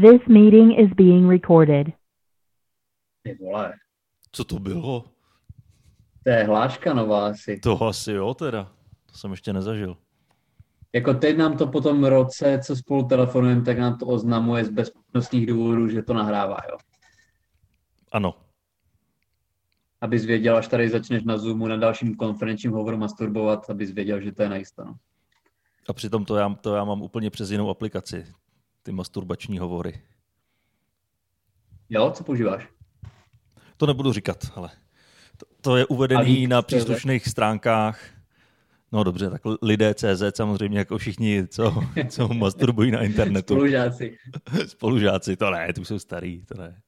This 0.00 0.20
meeting 0.28 0.78
is 0.78 0.90
being 0.94 1.30
recorded. 1.30 1.86
Ty 3.22 3.34
vole, 3.40 3.72
Co 4.32 4.44
to 4.44 4.58
bylo? 4.58 5.04
to 6.24 6.30
je 6.30 6.44
hláška 6.44 6.94
nová 6.94 7.26
asi. 7.26 7.58
To 7.60 7.82
asi 7.82 8.12
jo 8.12 8.34
teda. 8.34 8.72
To 9.12 9.18
jsem 9.18 9.30
ještě 9.30 9.52
nezažil. 9.52 9.96
Jako 10.92 11.14
teď 11.14 11.36
nám 11.36 11.56
to 11.56 11.66
po 11.66 11.80
tom 11.80 12.04
roce, 12.04 12.58
co 12.64 12.76
spolu 12.76 13.02
telefonujeme, 13.08 13.62
tak 13.62 13.78
nám 13.78 13.98
to 13.98 14.06
oznamuje 14.06 14.64
z 14.64 14.68
bezpečnostních 14.70 15.46
důvodů, 15.46 15.88
že 15.88 16.02
to 16.02 16.14
nahrává, 16.14 16.56
jo. 16.70 16.76
Ano. 18.12 18.34
Abys 20.00 20.24
věděl, 20.24 20.56
až 20.56 20.68
tady 20.68 20.88
začneš 20.88 21.24
na 21.24 21.38
Zoomu 21.38 21.66
na 21.68 21.76
dalším 21.76 22.14
konferenčním 22.14 22.72
hovoru 22.72 22.96
masturbovat, 22.96 23.70
abys 23.70 23.90
věděl, 23.90 24.20
že 24.20 24.32
to 24.32 24.42
je 24.42 24.48
najisto. 24.48 24.84
No. 24.84 24.94
A 25.88 25.92
přitom 25.92 26.24
to 26.24 26.36
já, 26.36 26.54
to 26.54 26.74
já 26.74 26.84
mám 26.84 27.02
úplně 27.02 27.30
přes 27.30 27.50
jinou 27.50 27.70
aplikaci. 27.70 28.26
Ty 28.86 28.92
masturbační 28.92 29.58
hovory. 29.58 30.00
Jo, 31.90 32.10
co 32.10 32.24
používáš? 32.24 32.68
To 33.76 33.86
nebudu 33.86 34.12
říkat, 34.12 34.52
ale 34.54 34.70
to, 35.36 35.46
to 35.60 35.76
je 35.76 35.86
uvedený 35.86 36.22
lík 36.32 36.50
na 36.50 36.62
CZ? 36.62 36.66
příslušných 36.66 37.28
stránkách. 37.28 38.00
No 38.92 39.04
dobře, 39.04 39.30
tak 39.30 39.42
lidé 39.62 39.94
CZ 39.94 40.22
samozřejmě 40.36 40.78
jako 40.78 40.98
všichni, 40.98 41.46
co, 41.48 41.82
co 42.08 42.28
masturbují 42.28 42.90
na 42.90 43.02
internetu. 43.02 43.54
Spolužáci. 43.54 44.16
Spolužáci, 44.66 45.36
to 45.36 45.50
ne, 45.50 45.72
tu 45.72 45.84
jsou 45.84 45.98
starý, 45.98 46.44
to 46.44 46.54
ne. 46.54 46.82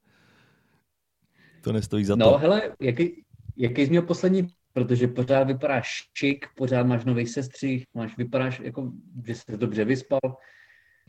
To 1.60 1.72
nestojí 1.72 2.04
za 2.04 2.16
No, 2.16 2.30
to. 2.30 2.38
hele, 2.38 2.62
jaký, 2.80 3.24
jaký 3.56 3.82
jsi 3.82 3.90
měl 3.90 4.02
poslední, 4.02 4.46
protože 4.72 5.08
pořád 5.08 5.44
vypadáš 5.44 6.10
šik, 6.18 6.46
pořád 6.56 6.86
máš 6.86 7.04
nový 7.04 7.26
sestřih, 7.26 7.84
máš, 7.94 8.16
vypadáš 8.16 8.60
jako, 8.60 8.92
že 9.26 9.34
jsi 9.34 9.56
dobře 9.56 9.84
vyspal, 9.84 10.20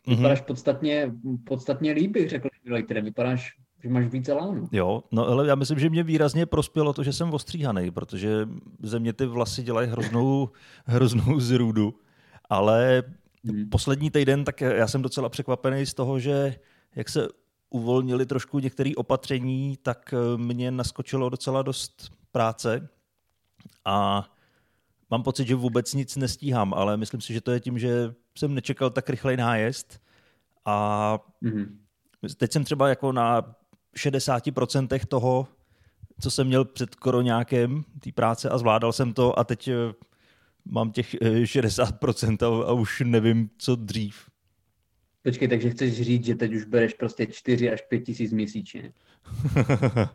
Mhm. 0.08 0.16
vypadáš 0.18 0.42
podstatně, 0.42 1.12
podstatně 1.44 1.92
líp, 1.92 2.12
bych 2.12 2.30
řekl, 2.30 2.50
že 2.66 3.02
vypadáš, 3.02 3.54
že 3.84 3.90
máš 3.90 4.06
víc 4.06 4.30
elánu. 4.30 4.70
Jo, 4.72 5.04
no 5.12 5.28
ale 5.28 5.48
já 5.48 5.56
myslím, 5.56 5.80
že 5.80 5.90
mě 5.90 6.04
výrazně 6.04 6.46
prospělo 6.46 6.94
to, 6.94 7.04
že 7.04 7.14
jsem 7.14 7.34
ostříhaný, 7.34 7.92
protože 7.92 8.50
ze 8.84 9.00
mě 9.00 9.14
ty 9.14 9.26
vlasy 9.26 9.64
dělají 9.64 9.90
hroznou, 9.90 10.50
hroznou 10.86 11.40
zrůdu. 11.40 11.94
Ale 12.50 13.04
Hmm. 13.44 13.70
poslední 13.70 14.12
týden, 14.12 14.44
tak 14.46 14.62
já 14.62 14.88
jsem 14.88 15.02
docela 15.02 15.30
překvapený 15.30 15.86
z 15.86 15.94
toho, 15.94 16.20
že 16.20 16.56
jak 16.96 17.10
se 17.10 17.28
uvolnili 17.70 18.26
trošku 18.26 18.60
některé 18.60 18.92
opatření, 18.96 19.78
tak 19.84 20.14
eh, 20.14 20.38
mě 20.38 20.72
naskočilo 20.72 21.30
docela 21.30 21.62
dost 21.62 22.12
práce 22.32 22.90
a 23.86 24.26
mám 25.12 25.24
pocit, 25.24 25.48
že 25.48 25.56
vůbec 25.56 25.94
nic 25.94 26.16
nestíhám, 26.16 26.74
ale 26.74 26.98
myslím 26.98 27.22
si, 27.22 27.34
že 27.34 27.42
to 27.42 27.52
je 27.52 27.60
tím, 27.60 27.80
že 27.80 28.14
jsem 28.40 28.56
nečekal 28.56 28.90
tak 28.90 29.10
rychlej 29.10 29.38
nájezd 29.38 30.00
a 30.66 31.20
Mhm. 31.42 31.80
Teď 32.38 32.52
jsem 32.52 32.64
třeba 32.64 32.90
jako 32.90 33.12
na 33.12 33.56
60% 33.98 35.06
toho, 35.06 35.48
co 36.22 36.32
jsem 36.32 36.48
měl 36.48 36.66
před 36.66 36.96
koroňákem 36.96 37.84
té 38.00 38.12
práce 38.12 38.50
a 38.50 38.58
zvládal 38.58 38.94
jsem 38.94 39.14
to 39.14 39.40
a 39.40 39.44
teď 39.44 39.68
eh, 39.68 39.74
mám 40.66 40.92
těch 40.92 41.14
eh, 41.22 41.30
60% 41.30 42.62
a, 42.64 42.68
a 42.70 42.72
už 42.74 43.02
nevím, 43.06 43.50
co 43.58 43.76
dřív. 43.76 44.16
Počkej, 45.24 45.48
takže 45.48 45.70
chceš 45.70 46.02
říct, 46.02 46.26
že 46.26 46.36
teď 46.36 46.54
už 46.54 46.64
bereš 46.64 46.94
prostě 46.94 47.26
4 47.26 47.72
až 47.72 47.82
5 47.90 48.00
tisíc 48.00 48.32
měsíčně. 48.34 48.94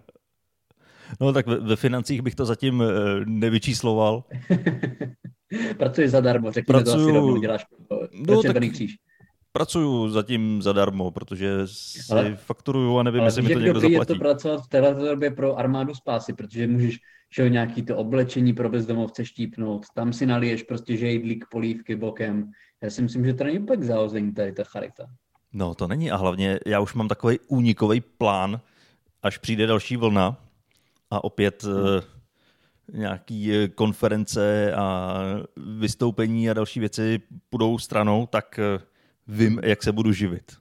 No 1.20 1.32
tak 1.32 1.46
ve, 1.46 1.56
ve 1.60 1.76
financích 1.76 2.22
bych 2.22 2.34
to 2.34 2.44
zatím 2.44 2.82
eh, 2.82 2.86
nevyčísloval. 3.24 4.24
Pracuješ 5.78 6.10
zadarmo, 6.10 6.52
řekni 6.52 6.72
to 6.72 6.76
asi 6.80 6.84
Pracuju- 6.90 7.14
rovnou, 7.14 7.40
děláš 7.40 7.66
No, 8.14 8.42
Červený 8.42 8.66
tak- 8.68 8.74
kříž. 8.74 8.96
Pracuju 9.52 10.08
zatím 10.08 10.62
zadarmo, 10.62 11.10
protože 11.10 11.58
si 11.64 12.12
Ale- 12.12 12.36
fakturuju 12.36 12.98
a 12.98 13.02
nevím, 13.02 13.20
Ale 13.20 13.28
jestli 13.28 13.42
mi 13.42 13.48
to 13.48 13.54
někdo 13.54 13.72
dobrý 13.72 13.92
je 13.92 13.98
to 13.98 14.04
zaplatí. 14.04 14.18
pracovat 14.18 14.64
v 14.64 14.68
této 14.68 15.04
době 15.04 15.30
pro 15.30 15.58
armádu 15.58 15.94
spásy, 15.94 16.32
protože 16.32 16.66
můžeš 16.66 16.98
že 17.36 17.50
nějaký 17.50 17.82
to 17.82 17.96
oblečení 17.96 18.52
pro 18.52 18.68
bezdomovce 18.68 19.24
štípnout, 19.24 19.86
tam 19.94 20.12
si 20.12 20.26
naliješ 20.26 20.62
prostě 20.62 20.96
žejdlík, 20.96 21.44
polívky 21.50 21.96
bokem. 21.96 22.50
Já 22.82 22.90
si 22.90 23.02
myslím, 23.02 23.24
že 23.24 23.34
to 23.34 23.44
není 23.44 23.58
úplně 23.58 23.84
zahození 23.86 24.34
tady 24.34 24.52
ta 24.52 24.64
charita. 24.64 25.06
No 25.52 25.74
to 25.74 25.86
není 25.88 26.10
a 26.10 26.16
hlavně 26.16 26.60
já 26.66 26.80
už 26.80 26.94
mám 26.94 27.08
takový 27.08 27.38
únikový 27.48 28.00
plán, 28.00 28.60
až 29.22 29.38
přijde 29.38 29.66
další 29.66 29.96
vlna 29.96 30.36
a 31.10 31.24
opět 31.24 31.62
hmm. 31.62 31.74
Nějaký 32.92 33.52
eh, 33.52 33.68
konference 33.68 34.72
a 34.72 35.14
vystoupení 35.78 36.50
a 36.50 36.54
další 36.54 36.80
věci 36.80 37.20
půjdou 37.50 37.78
stranou, 37.78 38.26
tak 38.26 38.58
eh, 38.58 38.78
vím, 39.28 39.60
jak 39.64 39.82
se 39.82 39.92
budu 39.92 40.12
živit. 40.12 40.52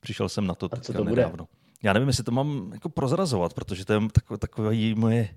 Přišel 0.00 0.28
jsem 0.28 0.46
na 0.46 0.54
to 0.54 0.66
A 0.66 0.68
co 0.68 0.76
teďka 0.76 0.92
to 0.98 1.04
bude? 1.04 1.16
nedávno. 1.22 1.48
Já 1.82 1.92
nevím, 1.92 2.08
jestli 2.08 2.24
to 2.24 2.30
mám 2.30 2.70
jako 2.72 2.88
prozrazovat, 2.88 3.54
protože 3.54 3.84
to 3.84 3.92
je 3.92 4.00
takové, 4.12 4.38
takové 4.38 4.74
moje 4.94 5.28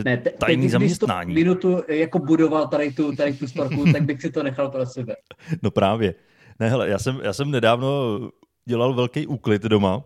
eh, 0.00 0.02
Ne, 0.04 0.16
te, 0.16 0.30
tajný 0.30 0.62
teď, 0.62 0.70
to 0.70 0.72
zaměstnání. 0.72 1.34
minutu 1.34 1.82
jako 1.88 2.18
budoval 2.18 2.68
tady 2.68 2.92
tu, 2.92 3.16
tady 3.16 3.32
tu 3.32 3.46
storku, 3.48 3.84
tak 3.92 4.02
bych 4.02 4.20
si 4.20 4.30
to 4.30 4.42
nechal 4.42 4.70
pro 4.70 4.86
sebe. 4.86 5.16
No 5.62 5.70
právě. 5.70 6.14
Ne, 6.60 6.68
hele, 6.68 6.88
já 6.88 6.98
jsem, 6.98 7.20
já 7.22 7.32
jsem 7.32 7.50
nedávno 7.50 8.18
dělal 8.64 8.94
velký 8.94 9.26
úklid 9.26 9.62
doma 9.62 10.04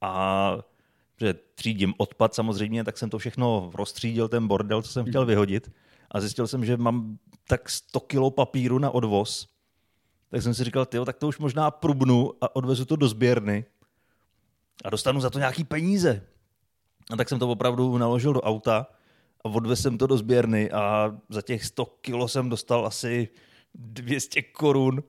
a 0.00 0.56
že 1.20 1.34
třídím 1.54 1.94
odpad 1.96 2.34
samozřejmě, 2.34 2.84
tak 2.84 2.98
jsem 2.98 3.10
to 3.10 3.18
všechno 3.18 3.70
rozstřídil, 3.74 4.28
ten 4.28 4.48
bordel, 4.48 4.82
co 4.82 4.92
jsem 4.92 5.06
chtěl 5.06 5.26
vyhodit 5.26 5.72
a 6.10 6.20
zjistil 6.20 6.46
jsem, 6.46 6.64
že 6.64 6.76
mám 6.76 7.18
tak 7.48 7.70
100 7.70 8.00
kilo 8.00 8.30
papíru 8.30 8.78
na 8.78 8.90
odvoz. 8.90 9.48
Tak 10.30 10.42
jsem 10.42 10.54
si 10.54 10.64
říkal, 10.64 10.86
tyjo, 10.86 11.04
tak 11.04 11.16
to 11.16 11.28
už 11.28 11.38
možná 11.38 11.70
prubnu 11.70 12.32
a 12.40 12.56
odvezu 12.56 12.84
to 12.84 12.96
do 12.96 13.08
sběrny 13.08 13.64
a 14.84 14.90
dostanu 14.90 15.20
za 15.20 15.30
to 15.30 15.38
nějaký 15.38 15.64
peníze. 15.64 16.26
A 17.10 17.16
tak 17.16 17.28
jsem 17.28 17.38
to 17.38 17.48
opravdu 17.48 17.98
naložil 17.98 18.32
do 18.32 18.40
auta 18.40 18.86
a 19.44 19.48
odvezl 19.48 19.82
jsem 19.82 19.98
to 19.98 20.06
do 20.06 20.16
sběrny 20.16 20.70
a 20.70 21.16
za 21.28 21.42
těch 21.42 21.64
100 21.64 21.84
kilo 21.84 22.28
jsem 22.28 22.48
dostal 22.48 22.86
asi 22.86 23.28
200 23.74 24.42
korun. 24.42 25.02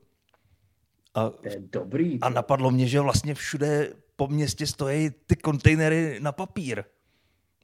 A, 1.15 1.29
To 1.29 1.47
je 1.49 1.61
dobrý. 1.71 2.19
a 2.21 2.29
napadlo 2.29 2.71
mě, 2.71 2.87
že 2.87 2.99
vlastně 2.99 3.35
všude 3.35 3.93
po 4.19 4.27
městě 4.27 4.67
stojí 4.67 5.09
ty 5.25 5.35
kontejnery 5.35 6.19
na 6.19 6.31
papír. 6.31 6.83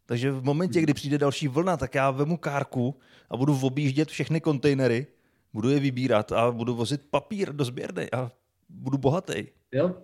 Takže 0.05 0.31
v 0.31 0.43
momentě, 0.43 0.81
kdy 0.81 0.93
přijde 0.93 1.17
další 1.17 1.47
vlna, 1.47 1.77
tak 1.77 1.95
já 1.95 2.11
vemu 2.11 2.37
kárku 2.37 2.95
a 3.29 3.37
budu 3.37 3.59
objíždět 3.61 4.09
všechny 4.09 4.41
kontejnery, 4.41 5.07
budu 5.53 5.69
je 5.69 5.79
vybírat 5.79 6.31
a 6.31 6.51
budu 6.51 6.75
vozit 6.75 7.01
papír 7.09 7.53
do 7.53 7.65
sběrny 7.65 8.11
a 8.11 8.31
budu 8.69 8.97
bohatý. 8.97 9.47
Jo? 9.71 9.95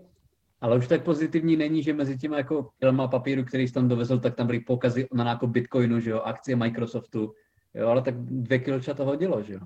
Ale 0.62 0.78
už 0.78 0.88
tak 0.88 1.04
pozitivní 1.04 1.56
není, 1.56 1.84
že 1.84 1.94
mezi 1.94 2.18
těma 2.18 2.38
jako 2.38 2.70
kilama 2.80 3.08
papíru, 3.08 3.44
který 3.44 3.68
jsi 3.68 3.74
tam 3.74 3.88
dovezl, 3.88 4.20
tak 4.20 4.36
tam 4.36 4.48
byly 4.48 4.60
poukazy 4.60 5.08
na 5.14 5.24
nákup 5.24 5.50
Bitcoinu, 5.50 6.00
že 6.00 6.10
jo, 6.10 6.20
akcie 6.20 6.56
Microsoftu. 6.56 7.34
Jo, 7.74 7.88
ale 7.88 8.02
tak 8.02 8.16
dvě 8.18 8.60
kilča 8.60 8.94
to 8.94 9.06
hodilo, 9.06 9.44
že 9.44 9.54
jo. 9.54 9.60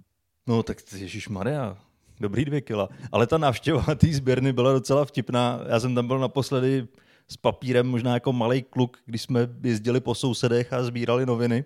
No 0.47 0.63
tak 0.63 0.77
Ježíš 0.93 1.29
Maria, 1.29 1.77
dobrý 2.19 2.45
dvě 2.45 2.61
kila. 2.61 2.89
Ale 3.11 3.27
ta 3.27 3.37
návštěva 3.37 3.85
té 3.95 4.07
sběrny 4.07 4.53
byla 4.53 4.73
docela 4.73 5.05
vtipná. 5.05 5.59
Já 5.67 5.79
jsem 5.79 5.95
tam 5.95 6.07
byl 6.07 6.19
naposledy 6.19 6.87
s 7.27 7.37
papírem, 7.37 7.87
možná 7.87 8.13
jako 8.13 8.33
malý 8.33 8.63
kluk, 8.63 8.97
když 9.05 9.21
jsme 9.21 9.47
jezdili 9.63 9.99
po 9.99 10.15
sousedech 10.15 10.73
a 10.73 10.83
sbírali 10.83 11.25
noviny. 11.25 11.65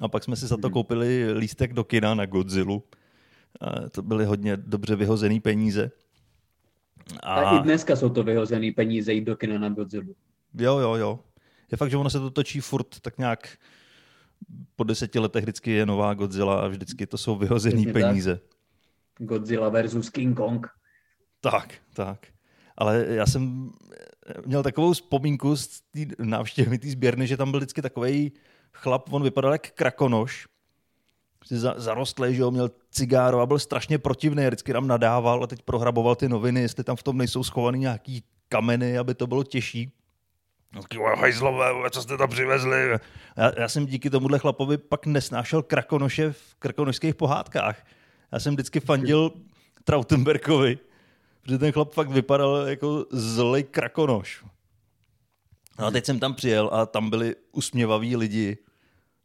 A 0.00 0.08
pak 0.08 0.24
jsme 0.24 0.36
si 0.36 0.46
za 0.46 0.56
to 0.56 0.70
koupili 0.70 1.32
lístek 1.32 1.72
do 1.72 1.84
kina 1.84 2.14
na 2.14 2.26
Godzillu. 2.26 2.82
A 3.60 3.88
to 3.88 4.02
byly 4.02 4.24
hodně 4.24 4.56
dobře 4.56 4.96
vyhozený 4.96 5.40
peníze. 5.40 5.90
A, 7.22 7.34
A, 7.34 7.58
i 7.58 7.62
dneska 7.62 7.96
jsou 7.96 8.08
to 8.08 8.22
vyhozený 8.22 8.72
peníze 8.72 9.12
jít 9.12 9.24
do 9.24 9.36
kina 9.36 9.58
na 9.58 9.68
Godzilla. 9.68 10.14
jo, 10.58 10.78
jo, 10.78 10.94
jo. 10.94 11.20
Je 11.72 11.76
fakt, 11.76 11.90
že 11.90 11.96
ono 11.96 12.10
se 12.10 12.20
to 12.20 12.30
točí 12.30 12.60
furt 12.60 13.00
tak 13.00 13.18
nějak 13.18 13.58
po 14.76 14.84
deseti 14.84 15.18
letech 15.18 15.42
vždycky 15.44 15.70
je 15.70 15.86
nová 15.86 16.14
Godzilla 16.14 16.60
a 16.60 16.68
vždycky 16.68 17.06
to 17.06 17.18
jsou 17.18 17.36
vyhozený 17.36 17.86
Přesně 17.86 17.92
tak. 17.92 18.40
Godzilla 19.24 19.68
versus 19.68 20.10
King 20.10 20.36
Kong. 20.36 20.66
Tak, 21.40 21.74
tak. 21.94 22.26
Ale 22.76 23.04
já 23.08 23.26
jsem 23.26 23.70
měl 24.46 24.62
takovou 24.62 24.92
vzpomínku 24.92 25.56
z 25.56 25.80
té 25.80 26.00
návštěvy 26.18 26.78
té 26.78 26.88
sběrny, 26.88 27.26
že 27.26 27.36
tam 27.36 27.50
byl 27.50 27.60
vždycky 27.60 27.82
takový 27.82 28.32
chlap, 28.72 29.12
on 29.12 29.22
vypadal 29.22 29.52
jak 29.52 29.70
krakonoš, 29.70 30.46
za, 31.50 31.74
zarostlý, 31.76 32.34
že 32.34 32.42
jo, 32.42 32.50
měl 32.50 32.70
cigáro 32.90 33.40
a 33.40 33.46
byl 33.46 33.58
strašně 33.58 33.98
protivný, 33.98 34.46
vždycky 34.46 34.72
tam 34.72 34.86
nadával 34.86 35.44
a 35.44 35.46
teď 35.46 35.62
prohraboval 35.62 36.14
ty 36.14 36.28
noviny, 36.28 36.60
jestli 36.60 36.84
tam 36.84 36.96
v 36.96 37.02
tom 37.02 37.18
nejsou 37.18 37.44
schovaný 37.44 37.78
nějaký 37.78 38.24
kameny, 38.48 38.98
aby 38.98 39.14
to 39.14 39.26
bylo 39.26 39.44
těžší. 39.44 39.92
No, 40.74 40.82
taky, 40.82 40.98
"Vole, 40.98 41.16
Hajzlové, 41.16 41.90
co 41.90 42.02
jste 42.02 42.16
tam 42.16 42.30
přivezli? 42.30 42.90
Já, 43.36 43.52
já 43.60 43.68
jsem 43.68 43.86
díky 43.86 44.10
tomuhle 44.10 44.38
chlapovi 44.38 44.78
pak 44.78 45.06
nesnášel 45.06 45.62
krakonoše 45.62 46.32
v 46.32 46.54
krakonošských 46.58 47.14
pohádkách. 47.14 47.84
Já 48.32 48.40
jsem 48.40 48.54
vždycky 48.54 48.80
fandil 48.80 49.32
Trautenbergovi, 49.84 50.78
protože 51.42 51.58
ten 51.58 51.72
chlap 51.72 51.92
fakt 51.92 52.10
vypadal 52.10 52.56
jako 52.56 53.06
zlej 53.10 53.62
krakonoš. 53.62 54.44
No 55.78 55.86
a 55.86 55.90
teď 55.90 56.04
jsem 56.04 56.20
tam 56.20 56.34
přijel 56.34 56.70
a 56.72 56.86
tam 56.86 57.10
byli 57.10 57.36
usměvaví 57.52 58.16
lidi. 58.16 58.58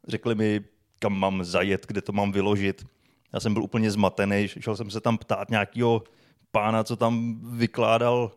Řekli 0.08 0.34
mi, 0.34 0.64
kam 0.98 1.18
mám 1.18 1.44
zajet, 1.44 1.86
kde 1.86 2.02
to 2.02 2.12
mám 2.12 2.32
vyložit. 2.32 2.86
Já 3.32 3.40
jsem 3.40 3.54
byl 3.54 3.62
úplně 3.62 3.90
zmatený, 3.90 4.48
šel 4.48 4.76
jsem 4.76 4.90
se 4.90 5.00
tam 5.00 5.18
ptát 5.18 5.50
nějakého 5.50 6.02
pána, 6.50 6.84
co 6.84 6.96
tam 6.96 7.40
vykládal 7.56 8.32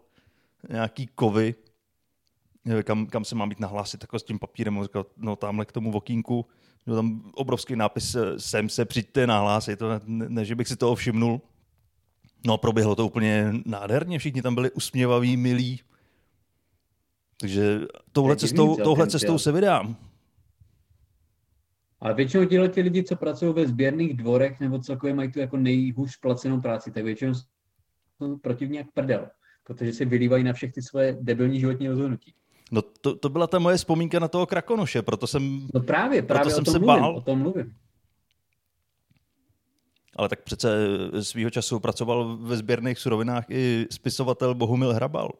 nějaký 0.69 1.07
kovy, 1.07 1.56
kam, 2.83 3.06
kam 3.07 3.25
se 3.25 3.35
mám 3.35 3.50
být 3.50 3.59
nahlásit 3.59 4.03
jako 4.03 4.19
s 4.19 4.23
tím 4.23 4.39
papírem. 4.39 4.83
Říkal, 4.83 5.06
no 5.18 5.35
tamhle 5.35 5.65
k 5.65 5.71
tomu 5.71 5.91
vokínku, 5.91 6.45
no 6.88 6.95
tam 6.95 7.31
obrovský 7.33 7.75
nápis, 7.75 8.16
sem 8.38 8.69
se 8.69 8.86
přijďte 8.86 9.28
nahlásit, 9.28 9.80
to 9.80 9.89
ne, 9.89 10.00
ne, 10.06 10.45
že 10.45 10.56
bych 10.56 10.68
si 10.68 10.75
toho 10.75 10.95
všimnul. 10.95 11.42
No 12.45 12.54
a 12.54 12.57
proběhlo 12.57 12.95
to 12.95 13.06
úplně 13.06 13.54
nádherně, 13.66 14.19
všichni 14.19 14.42
tam 14.42 14.56
byli 14.56 14.72
usměvaví, 14.72 15.38
milí. 15.38 15.80
Takže 17.39 17.80
touhle 18.12 18.36
cestou, 18.36 18.75
touhle 18.75 19.07
cestou 19.07 19.38
se 19.38 19.51
vydám. 19.51 19.95
Ale 22.00 22.13
většinou 22.13 22.45
tyhle 22.45 22.69
ti 22.69 22.81
lidi, 22.81 23.04
co 23.04 23.16
pracují 23.16 23.54
ve 23.54 23.68
sběrných 23.68 24.13
dvorech 24.13 24.60
nebo 24.60 24.80
celkově 24.80 25.13
mají 25.13 25.31
tu 25.31 25.39
jako 25.39 25.57
nejhůř 25.57 26.18
placenou 26.18 26.62
práci, 26.62 26.92
tak 26.92 27.04
většinou 27.04 27.33
jsou 28.18 28.38
protivně 28.38 28.78
jak 28.78 28.92
prdel, 28.92 29.28
protože 29.63 29.94
si 29.94 30.06
vylívají 30.06 30.44
na 30.44 30.54
všechny 30.54 30.81
své 30.81 31.13
debilní 31.13 31.60
životní 31.60 31.89
rozhodnutí. 31.89 32.33
No 32.71 32.81
to, 32.81 33.15
to 33.15 33.29
byla 33.29 33.47
ta 33.47 33.59
moje 33.59 33.77
vzpomínka 33.77 34.19
na 34.19 34.27
toho 34.27 34.45
Krakonoše, 34.45 35.01
proto 35.01 35.27
jsem 35.27 35.68
No 35.73 35.79
právě, 35.79 36.21
právě 36.21 36.51
jsem 36.51 36.62
o 36.62 36.65
tom 36.65 36.71
se 36.73 36.79
mluvím, 36.79 37.01
bál. 37.01 37.18
o 37.18 37.21
tom 37.21 37.39
mluvím. 37.39 37.75
Ale 40.15 40.29
tak 40.29 40.44
přece 40.44 40.88
svýho 41.21 41.50
času 41.50 41.79
pracoval 41.79 42.38
ve 42.38 42.57
sběrných 42.57 43.00
surovinách 43.00 43.45
i 43.50 43.88
spisovatel 43.91 44.56
Bohumil 44.56 44.94
Hrabal. 44.94 45.31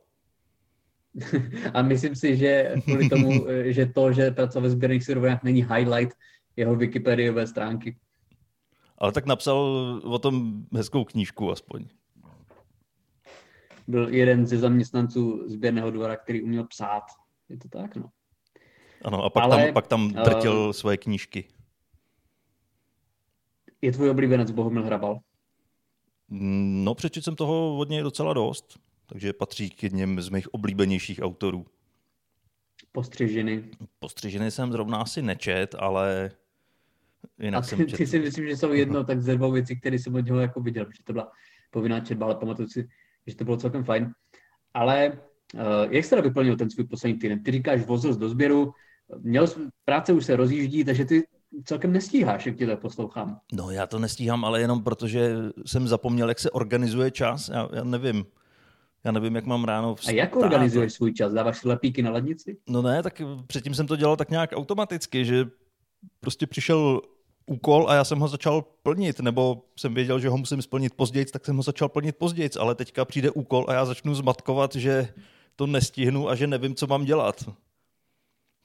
A 1.74 1.82
myslím 1.82 2.16
si, 2.16 2.38
že 2.38 2.74
kvůli 2.86 3.10
tomu, 3.10 3.46
že 3.64 3.86
to, 3.86 4.14
že 4.14 4.32
pracoval 4.32 4.64
ve 4.64 4.70
sběrných 4.70 5.04
surovinách, 5.06 5.44
není 5.44 5.66
highlight 5.76 6.18
jeho 6.56 6.76
Wikipediové 6.76 7.48
stránky. 7.48 7.98
Ale 8.98 9.12
tak 9.12 9.26
napsal 9.26 9.58
o 10.04 10.20
tom 10.20 10.64
hezkou 10.76 11.04
knížku 11.04 11.52
aspoň. 11.52 11.86
Byl 13.88 14.10
jeden 14.10 14.48
ze 14.48 14.58
zaměstnanců 14.58 15.50
sběrného 15.50 15.92
dvora, 15.92 16.16
který 16.16 16.42
uměl 16.42 16.64
psát. 16.64 17.04
Je 17.52 17.58
to 17.58 17.70
tak, 17.70 17.96
no. 17.96 18.10
Ano, 19.06 19.24
a 19.24 19.30
pak, 19.30 19.44
Ale, 19.44 19.66
tam, 19.66 19.74
pak 19.74 19.88
tam 19.88 20.14
eh, 20.18 20.22
drtil 20.24 20.54
uh, 20.54 20.72
svoje 20.72 20.98
knížky. 20.98 21.48
Je 23.82 23.92
tvůj 23.92 24.10
oblíbenec 24.10 24.52
Bohumil 24.52 24.84
Hrabal? 24.84 25.20
Mm, 26.30 26.84
No, 26.86 26.96
přečet 26.96 27.24
jsem 27.24 27.36
toho 27.36 27.78
od 27.78 27.90
něj 27.90 28.02
docela 28.02 28.34
dost, 28.34 28.80
takže 29.06 29.34
patří 29.34 29.70
k 29.70 29.84
jedním 29.84 30.22
z 30.22 30.30
mých 30.30 30.54
oblíbenějších 30.54 31.20
autorů. 31.24 31.66
Postřežiny. 32.92 33.72
Postřižený 34.00 34.52
jsem 34.52 34.72
zrovna 34.72 34.98
asi 34.98 35.22
nečet, 35.22 35.76
ale 35.80 36.32
A 37.40 37.44
jinak 37.44 37.64
ty, 37.64 37.70
jsem 37.70 37.80
ty 37.80 37.86
četl. 37.92 38.06
si 38.06 38.20
myslím, 38.20 38.48
že 38.48 38.58
jsou 38.58 38.74
jedno 38.74 39.04
tak 39.10 39.22
ze 39.22 39.36
dvou 39.36 39.52
věcí, 39.52 39.80
které 39.80 40.00
jsem 40.00 40.16
od 40.16 40.26
něho 40.26 40.40
jako 40.40 40.62
viděl, 40.62 40.86
protože 40.86 41.04
to 41.04 41.14
byla 41.14 41.32
povinná 41.72 42.00
četba, 42.00 42.26
ale 42.26 42.36
pamatuju 42.36 42.68
si, 42.68 42.90
že 43.28 43.36
to 43.36 43.44
bylo 43.44 43.58
celkem 43.58 43.84
fajn. 43.84 44.14
Ale 44.74 45.20
jak 45.90 46.04
jsi 46.04 46.10
teda 46.10 46.22
vyplnil 46.22 46.58
ten 46.58 46.70
svůj 46.70 46.86
poslední 46.86 47.20
týden? 47.20 47.44
Ty 47.44 47.52
říkáš, 47.52 47.86
vozil 47.86 48.16
do 48.16 48.30
sběru, 48.30 48.74
měl 49.20 49.48
práce 49.86 50.14
už 50.14 50.26
se 50.26 50.36
rozjíždí, 50.36 50.84
takže 50.84 51.06
ty 51.06 51.24
celkem 51.66 51.94
nestíháš, 51.94 52.46
jak 52.46 52.56
ti 52.56 52.66
to 52.68 52.78
poslouchám. 52.78 53.40
No 53.54 53.72
já 53.72 53.88
to 53.88 54.00
nestíhám, 54.00 54.46
ale 54.46 54.62
jenom 54.62 54.84
protože 54.84 55.36
jsem 55.66 55.88
zapomněl, 55.88 56.30
jak 56.30 56.40
se 56.40 56.52
organizuje 56.52 57.12
čas. 57.12 57.50
Já, 57.50 57.70
já 57.74 57.84
nevím. 57.84 58.26
Já 59.04 59.12
nevím, 59.12 59.36
jak 59.36 59.46
mám 59.46 59.64
ráno 59.64 59.92
A 59.92 59.96
vstát. 59.96 60.12
jak 60.12 60.36
organizuješ 60.36 60.94
svůj 60.94 61.14
čas? 61.14 61.34
Dáváš 61.34 61.58
si 61.60 61.68
lepíky 61.68 62.02
na 62.02 62.12
lednici? 62.12 62.58
No 62.70 62.82
ne, 62.82 63.04
tak 63.04 63.22
předtím 63.48 63.76
jsem 63.76 63.88
to 63.88 63.96
dělal 63.96 64.18
tak 64.18 64.30
nějak 64.30 64.50
automaticky, 64.54 65.26
že 65.26 65.46
prostě 66.20 66.48
přišel 66.48 67.02
úkol 67.46 67.90
a 67.90 67.96
já 67.96 68.04
jsem 68.04 68.20
ho 68.20 68.28
začal 68.28 68.62
plnit, 68.84 69.20
nebo 69.20 69.64
jsem 69.80 69.94
věděl, 69.94 70.20
že 70.20 70.30
ho 70.30 70.38
musím 70.38 70.62
splnit 70.62 70.94
později, 70.94 71.26
tak 71.26 71.46
jsem 71.46 71.58
ho 71.58 71.64
začal 71.64 71.90
plnit 71.90 72.16
později, 72.16 72.50
ale 72.60 72.76
teďka 72.76 73.06
přijde 73.06 73.32
úkol 73.32 73.66
a 73.68 73.74
já 73.74 73.86
začnu 73.86 74.16
zmatkovat, 74.16 74.76
že 74.76 75.08
to 75.56 75.68
nestihnu 75.68 76.30
a 76.30 76.36
že 76.36 76.48
nevím, 76.48 76.76
co 76.76 76.88
mám 76.88 77.06
dělat. 77.06 77.50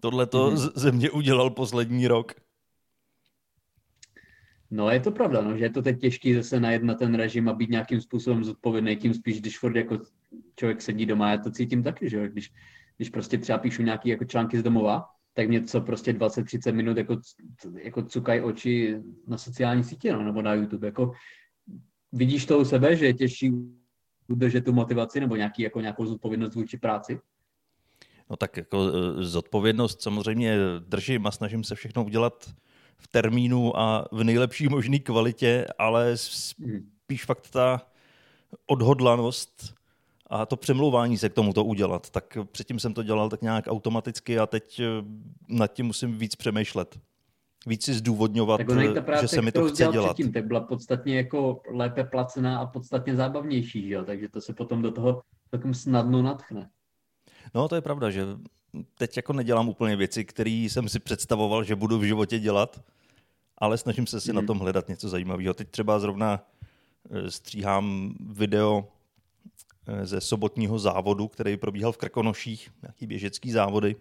Tohle 0.00 0.26
to 0.26 0.50
Mhm. 0.50 0.56
mm-hmm. 0.56 0.72
ze 0.74 0.92
mě 0.92 1.10
udělal 1.10 1.50
poslední 1.50 2.08
rok. 2.08 2.32
No 4.70 4.90
je 4.90 5.00
to 5.00 5.10
pravda, 5.10 5.42
no, 5.42 5.56
že 5.56 5.64
je 5.64 5.70
to 5.70 5.82
teď 5.82 6.00
těžký 6.00 6.34
zase 6.34 6.60
najet 6.60 6.82
na 6.82 6.94
ten 6.94 7.14
režim 7.14 7.48
a 7.48 7.52
být 7.52 7.70
nějakým 7.70 8.00
způsobem 8.00 8.44
zodpovědný, 8.44 8.96
tím 8.96 9.14
spíš, 9.14 9.40
když 9.40 9.58
furt 9.58 9.76
jako 9.76 9.98
člověk 10.56 10.82
sedí 10.82 11.06
doma, 11.06 11.30
já 11.30 11.38
to 11.38 11.50
cítím 11.50 11.82
taky, 11.82 12.10
že 12.10 12.16
jo, 12.16 12.28
když, 12.28 12.52
když 12.96 13.08
prostě 13.08 13.38
třeba 13.38 13.58
píšu 13.58 13.82
nějaký 13.82 14.08
jako 14.08 14.24
články 14.24 14.58
z 14.58 14.62
domova, 14.62 15.04
tak 15.34 15.48
mě 15.48 15.62
co 15.62 15.80
prostě 15.80 16.12
20-30 16.12 16.74
minut 16.74 16.96
jako, 16.96 17.16
jako 17.82 18.02
cukají 18.02 18.40
oči 18.40 18.96
na 19.26 19.38
sociální 19.38 19.84
sítě, 19.84 20.12
no, 20.12 20.24
nebo 20.24 20.42
na 20.42 20.54
YouTube, 20.54 20.86
jako 20.88 21.12
vidíš 22.12 22.46
to 22.46 22.58
u 22.58 22.64
sebe, 22.64 22.96
že 22.96 23.06
je 23.06 23.14
těžší 23.14 23.52
udržet 24.28 24.64
tu 24.64 24.72
motivaci 24.72 25.20
nebo 25.20 25.36
nějaký, 25.36 25.62
jako 25.62 25.80
nějakou 25.80 26.06
zodpovědnost 26.06 26.54
vůči 26.54 26.76
práci? 26.76 27.20
No 28.30 28.36
tak 28.36 28.56
jako 28.56 28.86
eh, 28.88 29.22
zodpovědnost 29.24 30.02
samozřejmě 30.02 30.56
držím 30.78 31.26
a 31.26 31.30
snažím 31.30 31.64
se 31.64 31.74
všechno 31.74 32.04
udělat 32.04 32.50
v 32.98 33.08
termínu 33.08 33.78
a 33.78 34.08
v 34.12 34.24
nejlepší 34.24 34.68
možné 34.68 34.98
kvalitě, 34.98 35.66
ale 35.78 36.14
Mhm. 36.58 36.90
spíš 37.04 37.24
fakt 37.24 37.50
ta 37.50 37.86
odhodlanost 38.66 39.74
a 40.26 40.46
to 40.46 40.56
přemlouvání 40.56 41.18
se 41.18 41.28
k 41.28 41.34
tomuto 41.34 41.64
udělat. 41.64 42.10
Tak 42.10 42.38
předtím 42.52 42.78
jsem 42.80 42.94
to 42.94 43.02
dělal 43.02 43.28
tak 43.30 43.42
nějak 43.42 43.64
automaticky 43.68 44.38
a 44.38 44.46
teď 44.46 44.80
eh, 44.80 44.84
nad 45.48 45.66
tím 45.72 45.86
musím 45.86 46.18
víc 46.18 46.34
přemýšlet. 46.36 46.98
Víc 47.66 47.84
si 47.84 47.94
zdůvodňovat, 47.94 48.56
Tak 48.58 48.68
ona 48.68 48.82
ta 48.94 49.00
eh, 49.00 49.02
práce, 49.02 49.22
že 49.24 49.28
se 49.28 49.42
mi 49.42 49.52
to 49.52 49.68
chce 49.68 49.88
dělat. 49.92 50.06
předtím, 50.14 50.32
tak 50.32 50.46
byla 50.46 50.60
podstatně 50.60 51.16
jako 51.16 51.60
lépe 51.70 52.04
placená 52.04 52.58
a 52.58 52.66
podstatně 52.66 53.16
zábavnější, 53.16 53.88
že 53.88 53.94
jo? 53.94 54.04
takže 54.04 54.28
to 54.28 54.40
se 54.40 54.52
potom 54.54 54.82
do 54.82 54.90
toho 54.90 55.22
takom 55.50 55.74
snadno 55.74 56.22
natchne. 56.22 56.70
No 57.54 57.68
to 57.68 57.74
je 57.74 57.80
pravda, 57.80 58.10
že 58.10 58.26
teď 58.98 59.16
jako 59.16 59.32
nedělám 59.32 59.68
úplně 59.68 59.96
věci, 59.96 60.24
které 60.24 60.50
jsem 60.50 60.88
si 60.88 60.98
představoval, 61.00 61.64
že 61.64 61.76
budu 61.76 61.98
v 61.98 62.02
životě 62.04 62.38
dělat, 62.38 62.80
ale 63.58 63.78
snažím 63.78 64.06
se 64.06 64.20
si 64.20 64.32
Mhm. 64.32 64.36
na 64.42 64.46
tom 64.46 64.58
hledat 64.58 64.88
něco 64.88 65.08
zajímavého. 65.08 65.54
Teď 65.54 65.68
třeba 65.70 65.98
zrovna 65.98 66.40
eh, 67.10 67.30
stříhám 67.30 68.14
video 68.30 68.88
eh, 69.86 70.06
ze 70.06 70.20
sobotního 70.20 70.78
závodu, 70.78 71.28
který 71.28 71.56
probíhal 71.56 71.92
v 71.92 71.96
Krkonoších, 71.96 72.70
nějaký 72.82 73.06
běžecký 73.06 73.50
závody. 73.50 73.96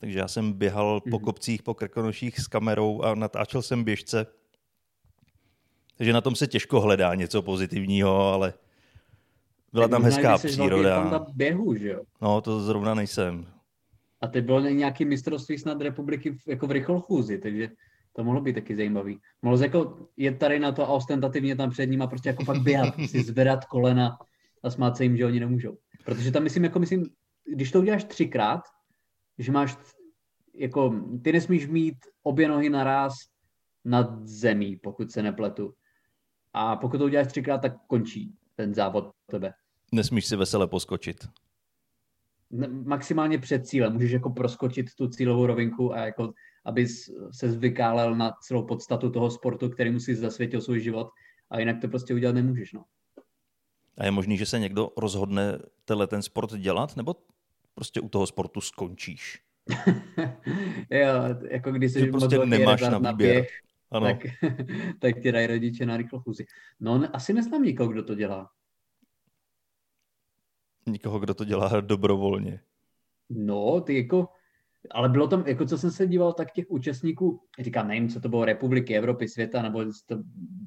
Takže 0.00 0.18
já 0.18 0.28
jsem 0.28 0.52
běhal 0.52 1.00
po 1.00 1.16
Mhm. 1.16 1.24
kopcích, 1.24 1.62
po 1.62 1.74
Krkonoších 1.74 2.40
s 2.40 2.46
kamerou 2.48 3.02
a 3.02 3.14
natáčel 3.14 3.62
jsem 3.62 3.84
běžce. 3.84 4.26
Takže 5.96 6.12
na 6.12 6.20
tom 6.20 6.34
se 6.36 6.46
těžko 6.46 6.80
hledá 6.80 7.14
něco 7.14 7.42
pozitivního, 7.42 8.32
ale 8.32 8.54
byla 9.72 9.88
tam 9.88 10.02
hezká 10.02 10.38
jsi 10.38 10.46
velký 10.46 10.56
fanda 10.56 10.68
příroda. 10.76 11.26
běhu, 11.34 11.74
že 11.74 11.88
jo? 11.88 12.00
No, 12.22 12.40
to 12.40 12.60
zrovna 12.60 12.94
nejsem. 12.94 13.46
A 14.20 14.26
teď 14.26 14.44
bylo 14.44 14.60
nějaký 14.60 15.04
mistrovství 15.04 15.58
snad 15.58 15.80
republiky 15.80 16.30
v- 16.30 16.48
jako 16.48 16.66
v 16.66 16.70
rychlchůzi, 16.70 17.38
takže 17.38 17.68
to 18.12 18.24
mohlo 18.24 18.40
být 18.40 18.52
taky 18.52 18.76
zajímavý. 18.76 19.18
Mohlo 19.42 19.62
jako 19.62 19.98
jet 20.16 20.38
tady 20.38 20.58
na 20.58 20.72
to 20.72 20.82
a 20.84 20.88
ostentativně 20.88 21.56
tam 21.56 21.70
před 21.70 21.86
ním 21.86 22.02
a 22.02 22.06
prostě 22.06 22.28
jako 22.28 22.44
fakt 22.44 22.62
běhat, 22.62 22.94
si 23.10 23.22
zvedat 23.22 23.64
kolena 23.64 24.18
a 24.62 24.70
smát 24.70 24.96
se 24.96 25.02
jim, 25.04 25.16
že 25.16 25.26
oni 25.26 25.40
nemůžou. 25.40 25.76
Protože 26.04 26.32
tam 26.32 26.42
myslím, 26.42 26.64
jako 26.64 26.78
myslím, 26.78 27.06
když 27.54 27.70
to 27.70 27.78
uděláš 27.80 28.04
třikrát, 28.04 28.60
že 29.38 29.52
máš, 29.52 29.78
jako, 30.54 30.94
ty 31.22 31.32
nesmíš 31.32 31.66
mít 31.66 31.96
obě 32.22 32.48
nohy 32.48 32.70
naraz 32.70 33.14
nad 33.84 34.26
zemí, 34.26 34.76
pokud 34.76 35.10
se 35.10 35.22
nepletu. 35.22 35.74
A 36.52 36.76
pokud 36.76 36.98
to 36.98 37.04
uděláš 37.04 37.26
třikrát, 37.26 37.58
tak 37.58 37.72
končí 37.86 38.34
ten 38.54 38.74
závod 38.74 39.10
pro 39.26 39.38
tebe. 39.38 39.54
Nesmíš 39.92 40.26
si 40.26 40.36
vesele 40.36 40.66
poskočit. 40.66 41.16
Ne- 42.50 42.68
maximálně 42.68 43.38
před 43.38 43.66
cílem. 43.66 43.92
Můžeš 43.92 44.10
jako 44.10 44.30
proskočit 44.30 44.86
tu 44.94 45.08
cílovou 45.08 45.46
rovinku 45.46 45.94
a 45.94 45.98
jako, 45.98 46.32
abys 46.64 47.10
se 47.32 47.50
zvykálel 47.50 48.14
na 48.14 48.32
celou 48.42 48.66
podstatu 48.66 49.10
toho 49.10 49.30
sportu, 49.30 49.68
který 49.68 49.90
musí 49.90 50.14
zasvětil 50.14 50.60
svůj 50.60 50.80
život 50.80 51.08
a 51.50 51.58
jinak 51.58 51.80
to 51.80 51.88
prostě 51.88 52.14
udělat 52.14 52.34
nemůžeš. 52.34 52.72
No. 52.72 52.84
A 53.98 54.04
je 54.04 54.10
možný, 54.10 54.36
že 54.36 54.46
se 54.46 54.58
někdo 54.58 54.90
rozhodne 54.96 55.58
tenhle 55.84 56.06
ten 56.06 56.22
sport 56.22 56.56
dělat, 56.56 56.96
nebo 56.96 57.14
prostě 57.78 58.00
u 58.00 58.08
toho 58.08 58.26
sportu 58.26 58.60
skončíš? 58.60 59.42
jo, 60.90 61.08
jako 61.50 61.72
když 61.72 61.92
jsi 61.92 62.00
Že 62.00 62.06
prostě 62.06 62.38
nemáš 62.38 62.80
na 62.80 62.98
výběr. 62.98 63.34
běh, 63.34 63.48
Ano, 63.90 64.06
tak, 64.06 64.18
tak 65.00 65.22
ti 65.22 65.32
dají 65.32 65.46
rodiče 65.46 65.86
na 65.86 65.96
rychlochůzi. 65.96 66.46
No 66.80 66.98
ne- 66.98 67.08
asi 67.08 67.32
neznám 67.32 67.62
nikoho, 67.62 67.88
kdo 67.88 68.02
to 68.02 68.14
dělá. 68.14 68.50
nikoho, 70.86 71.18
kdo 71.18 71.34
to 71.34 71.44
dělá 71.44 71.68
dobrovolně. 71.80 72.60
No, 73.30 73.80
ty 73.80 73.96
jako, 73.96 74.28
ale 74.90 75.08
bylo 75.08 75.28
tam, 75.28 75.44
jako 75.46 75.66
co 75.66 75.78
jsem 75.78 75.90
se 75.90 76.06
díval, 76.06 76.32
tak 76.32 76.52
těch 76.52 76.64
účastníků, 76.68 77.40
říkám, 77.58 77.88
nevím, 77.88 78.08
co 78.08 78.20
to 78.20 78.28
bylo, 78.28 78.44
republiky, 78.44 78.96
Evropy, 78.96 79.28
světa, 79.28 79.62
nebo 79.62 79.84
to 80.06 80.22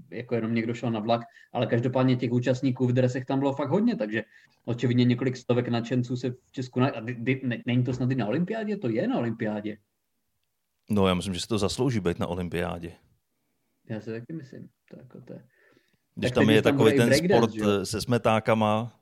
jako 0.09 0.35
jenom 0.35 0.55
někdo 0.55 0.73
šel 0.73 0.91
na 0.91 0.99
vlak, 0.99 1.21
ale 1.53 1.67
každopádně 1.67 2.15
těch 2.15 2.31
účastníků 2.31 2.87
v 2.87 2.93
dresech 2.93 3.25
tam 3.25 3.39
bylo 3.39 3.53
fakt 3.53 3.69
hodně, 3.69 3.95
takže 3.95 4.23
očividně 4.65 5.05
několik 5.05 5.37
stovek 5.37 5.67
nadšenců 5.67 6.17
se 6.17 6.31
v 6.31 6.51
Česku, 6.51 6.79
na, 6.79 6.87
a 6.87 6.99
dy, 6.99 7.15
dy, 7.19 7.41
ne, 7.43 7.61
není 7.65 7.83
to 7.83 7.93
snad 7.93 8.11
i 8.11 8.15
na 8.15 8.27
olympiádě? 8.27 8.77
To 8.77 8.89
je 8.89 9.07
na 9.07 9.17
olympiádě. 9.17 9.77
No, 10.89 11.07
já 11.07 11.13
myslím, 11.13 11.33
že 11.33 11.39
se 11.39 11.47
to 11.47 11.57
zaslouží 11.57 11.99
být 11.99 12.19
na 12.19 12.27
olympiádě. 12.27 12.93
Já 13.89 14.01
si 14.01 14.11
taky 14.11 14.33
myslím. 14.33 14.69
To 14.89 14.99
jako 14.99 15.21
to 15.21 15.33
je. 15.33 15.45
Když 16.15 16.31
Tak 16.31 16.35
tam 16.35 16.49
je 16.49 16.61
tam 16.61 16.73
takový 16.73 16.97
ten 16.97 17.13
sport 17.13 17.51
že 17.51 17.85
se 17.85 18.01
smetákama, 18.01 18.99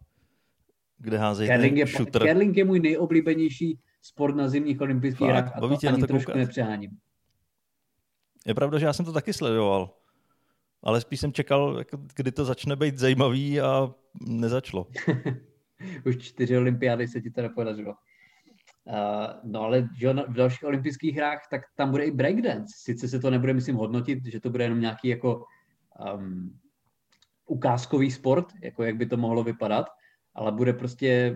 kde 0.97 1.17
házejí 1.17 1.49
Curling 1.49 1.77
je, 1.77 1.87
šutr. 1.87 2.27
curling 2.27 2.57
je 2.57 2.65
můj 2.65 2.79
nejoblíbenější 2.79 3.79
sport 4.01 4.35
na 4.35 4.47
zimních 4.47 4.81
olympijských 4.81 5.27
hrách 5.27 5.57
a 5.57 5.59
to 5.59 5.77
tě 5.77 5.87
na 5.87 5.93
ani 5.93 6.01
to 6.01 6.07
trošku 6.07 6.25
koukat? 6.25 6.39
nepřeháním. 6.39 6.97
Je 8.45 8.53
pravda, 8.53 8.79
že 8.79 8.85
já 8.85 8.93
jsem 8.93 9.05
to 9.05 9.13
taky 9.13 9.33
sledoval. 9.33 9.95
Ale 10.83 11.01
spíš 11.01 11.19
jsem 11.19 11.33
čekal, 11.33 11.75
jako, 11.77 11.97
kdy 12.15 12.31
to 12.31 12.45
začne 12.45 12.75
být 12.75 12.97
zajímavý 12.97 13.61
a 13.61 13.93
nezačalo. 14.21 14.87
Už 16.05 16.17
čtyři 16.17 16.57
olympiády 16.57 17.07
se 17.07 17.21
ti 17.21 17.31
to 17.31 17.41
nepodařilo. 17.41 17.93
Uh, 18.83 18.95
no 19.43 19.61
ale 19.61 19.89
že 19.97 20.13
v 20.13 20.33
dalších 20.33 20.63
olympijských 20.63 21.15
hrách, 21.15 21.47
tak 21.51 21.61
tam 21.75 21.91
bude 21.91 22.05
i 22.05 22.11
breakdance. 22.11 22.75
Sice 22.77 23.07
se 23.07 23.19
to 23.19 23.29
nebude, 23.29 23.53
myslím, 23.53 23.75
hodnotit, 23.75 24.25
že 24.25 24.39
to 24.39 24.49
bude 24.49 24.63
jenom 24.63 24.81
nějaký 24.81 25.07
jako 25.07 25.45
um, 26.15 26.59
ukázkový 27.45 28.11
sport, 28.11 28.45
jako 28.61 28.83
jak 28.83 28.95
by 28.95 29.05
to 29.05 29.17
mohlo 29.17 29.43
vypadat, 29.43 29.85
ale 30.35 30.51
bude 30.51 30.73
prostě, 30.73 31.35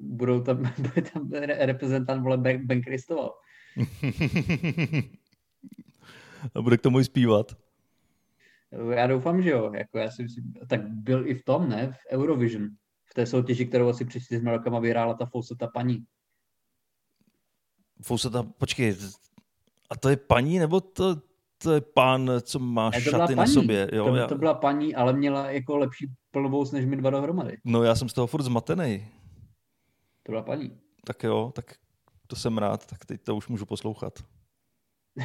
budou 0.00 0.40
tam, 0.40 0.62
bude 0.78 1.02
tam 1.02 1.30
re- 1.32 1.66
reprezentant, 1.66 2.22
vole, 2.22 2.38
Ben, 2.38 2.66
ben 2.66 2.82
Kristoval. 2.82 3.32
a 6.54 6.62
bude 6.62 6.76
k 6.78 6.80
tomu 6.82 7.00
i 7.00 7.04
zpívat. 7.04 7.52
Já 8.90 9.06
doufám, 9.06 9.42
že 9.42 9.50
jo. 9.50 9.72
Jako 9.74 9.98
já 9.98 10.10
si 10.10 10.22
myslím, 10.22 10.52
tak 10.68 10.80
byl 10.88 11.26
i 11.28 11.34
v 11.34 11.44
tom, 11.44 11.68
ne? 11.68 11.92
V 11.92 12.12
Eurovision. 12.12 12.68
V 13.04 13.14
té 13.14 13.26
soutěži, 13.26 13.66
kterou 13.66 13.88
asi 13.88 14.04
před 14.04 14.20
čtyřmi 14.20 14.50
rokama 14.50 14.78
vyhrála 14.78 15.14
ta 15.14 15.26
Fouseta 15.26 15.66
paní. 15.66 16.04
Fouseta, 18.02 18.42
počkej, 18.42 18.96
a 19.90 19.96
to 19.96 20.08
je 20.08 20.16
paní, 20.16 20.58
nebo 20.58 20.80
to, 20.80 21.16
to 21.62 21.72
je 21.72 21.80
pán, 21.80 22.30
co 22.42 22.58
má 22.58 22.90
Ne, 22.90 23.00
šaty 23.00 23.34
na 23.34 23.46
sobě? 23.46 23.90
Jo, 23.92 24.04
to, 24.04 24.16
já, 24.16 24.26
to 24.26 24.38
byla 24.38 24.54
paní, 24.54 24.94
ale 24.94 25.12
měla 25.12 25.50
jako 25.50 25.76
lepší 25.76 26.06
plnovous 26.30 26.72
než 26.72 26.84
my 26.84 26.96
dva 26.96 27.10
dohromady. 27.10 27.56
No 27.64 27.82
já 27.82 27.94
jsem 27.94 28.08
z 28.08 28.12
toho 28.12 28.26
furt 28.26 28.42
zmatený. 28.42 29.06
To 30.30 30.32
byla 30.32 30.42
paní. 30.42 30.78
Tak 31.04 31.22
jo, 31.22 31.52
tak 31.54 31.74
to 32.26 32.36
jsem 32.36 32.58
rád, 32.58 32.86
tak 32.86 33.04
teď 33.04 33.22
to 33.22 33.36
už 33.36 33.48
můžu 33.48 33.66
poslouchat. 33.66 34.18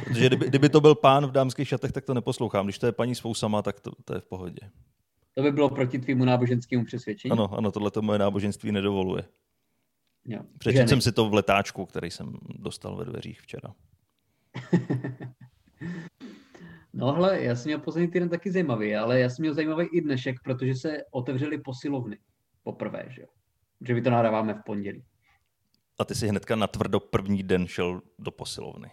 Protože 0.04 0.26
kdyby, 0.26 0.48
kdyby 0.48 0.68
to 0.68 0.80
byl 0.80 0.94
pán 0.94 1.26
v 1.26 1.30
dámských 1.30 1.68
šatech, 1.68 1.92
tak 1.92 2.04
to 2.04 2.14
neposlouchám. 2.14 2.66
Když 2.66 2.78
to 2.78 2.86
je 2.86 2.92
paní 2.92 3.14
s 3.14 3.20
fousama, 3.20 3.62
tak 3.62 3.80
to, 3.80 3.90
to 4.04 4.14
je 4.14 4.20
v 4.20 4.26
pohodě. 4.26 4.70
To 5.34 5.42
by 5.42 5.52
bylo 5.52 5.70
proti 5.70 5.98
tvýmu 5.98 6.24
náboženskému 6.24 6.84
přesvědčení. 6.84 7.32
Ano, 7.32 7.54
ano, 7.58 7.72
tohle 7.72 7.90
to 7.90 8.02
moje 8.02 8.18
náboženství 8.18 8.72
nedovoluje. 8.72 9.24
Jo. 10.24 10.40
Přečetl 10.58 10.78
Ženy. 10.78 10.88
jsem 10.88 11.00
si 11.00 11.12
to 11.12 11.28
v 11.28 11.34
letáčku, 11.34 11.86
který 11.86 12.10
jsem 12.10 12.32
dostal 12.58 12.96
ve 12.96 13.04
dveřích 13.04 13.40
včera. 13.40 13.74
No 16.98 17.12
hele, 17.12 17.42
já 17.42 17.56
jsem 17.56 17.68
měl 17.68 17.78
poslední 17.78 18.10
týden 18.10 18.28
taky 18.28 18.52
zajímavý, 18.52 18.96
ale 18.96 19.20
já 19.20 19.30
jsem 19.30 19.42
měl 19.42 19.54
zajímavý 19.54 19.86
i 19.92 20.00
dnešek, 20.00 20.36
protože 20.42 20.74
se 20.74 20.98
otevřely 21.10 21.58
posilovny. 21.58 22.18
Poprvé, 22.62 23.06
že 23.08 23.22
jo. 23.22 23.28
Že 23.80 23.94
my 23.94 24.02
to 24.02 24.10
nahráváme 24.10 24.54
v 24.54 24.62
pondělí. 24.66 25.04
A 25.98 26.04
ty 26.04 26.14
si 26.14 26.28
hnedka 26.28 26.56
natvrdo 26.56 27.00
první 27.00 27.42
den 27.42 27.66
šel 27.66 28.02
do 28.18 28.30
posilovny. 28.30 28.90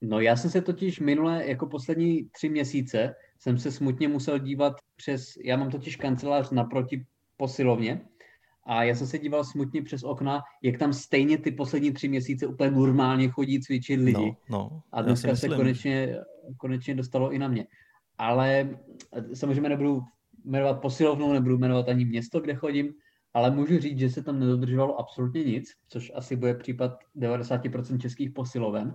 No 0.00 0.20
já 0.20 0.36
jsem 0.36 0.50
se 0.50 0.60
totiž 0.60 1.00
minule, 1.00 1.46
jako 1.46 1.66
poslední 1.66 2.28
tři 2.28 2.48
měsíce, 2.48 3.14
jsem 3.38 3.58
se 3.58 3.72
smutně 3.72 4.08
musel 4.08 4.38
dívat 4.38 4.72
přes, 4.96 5.36
já 5.44 5.56
mám 5.56 5.70
totiž 5.70 5.96
kancelář 5.96 6.50
naproti 6.50 7.06
posilovně 7.36 8.00
a 8.66 8.82
já 8.82 8.94
jsem 8.94 9.06
se 9.06 9.18
díval 9.18 9.44
smutně 9.44 9.82
přes 9.82 10.02
okna, 10.02 10.42
jak 10.62 10.78
tam 10.78 10.92
stejně 10.92 11.38
ty 11.38 11.50
poslední 11.50 11.92
tři 11.92 12.08
měsíce 12.08 12.46
úplně 12.46 12.70
normálně 12.70 13.28
chodí 13.28 13.60
cvičit 13.60 14.00
lidi. 14.00 14.36
No, 14.48 14.70
no, 14.70 14.82
A 14.92 15.02
dneska 15.02 15.36
se 15.36 15.48
konečně, 15.48 16.16
konečně 16.56 16.94
dostalo 16.94 17.32
i 17.32 17.38
na 17.38 17.48
mě. 17.48 17.66
Ale 18.18 18.78
samozřejmě 19.34 19.68
nebudu 19.68 20.02
jmenovat 20.44 20.80
posilovnu, 20.80 21.32
nebudu 21.32 21.58
jmenovat 21.58 21.88
ani 21.88 22.04
město, 22.04 22.40
kde 22.40 22.54
chodím, 22.54 22.94
ale 23.34 23.50
můžu 23.50 23.78
říct, 23.78 23.98
že 23.98 24.10
se 24.10 24.22
tam 24.22 24.40
nedodržovalo 24.40 24.98
absolutně 25.00 25.44
nic, 25.44 25.74
což 25.88 26.12
asi 26.14 26.36
bude 26.36 26.54
případ 26.54 26.98
90% 27.16 27.98
českých 27.98 28.30
posiloven. 28.30 28.94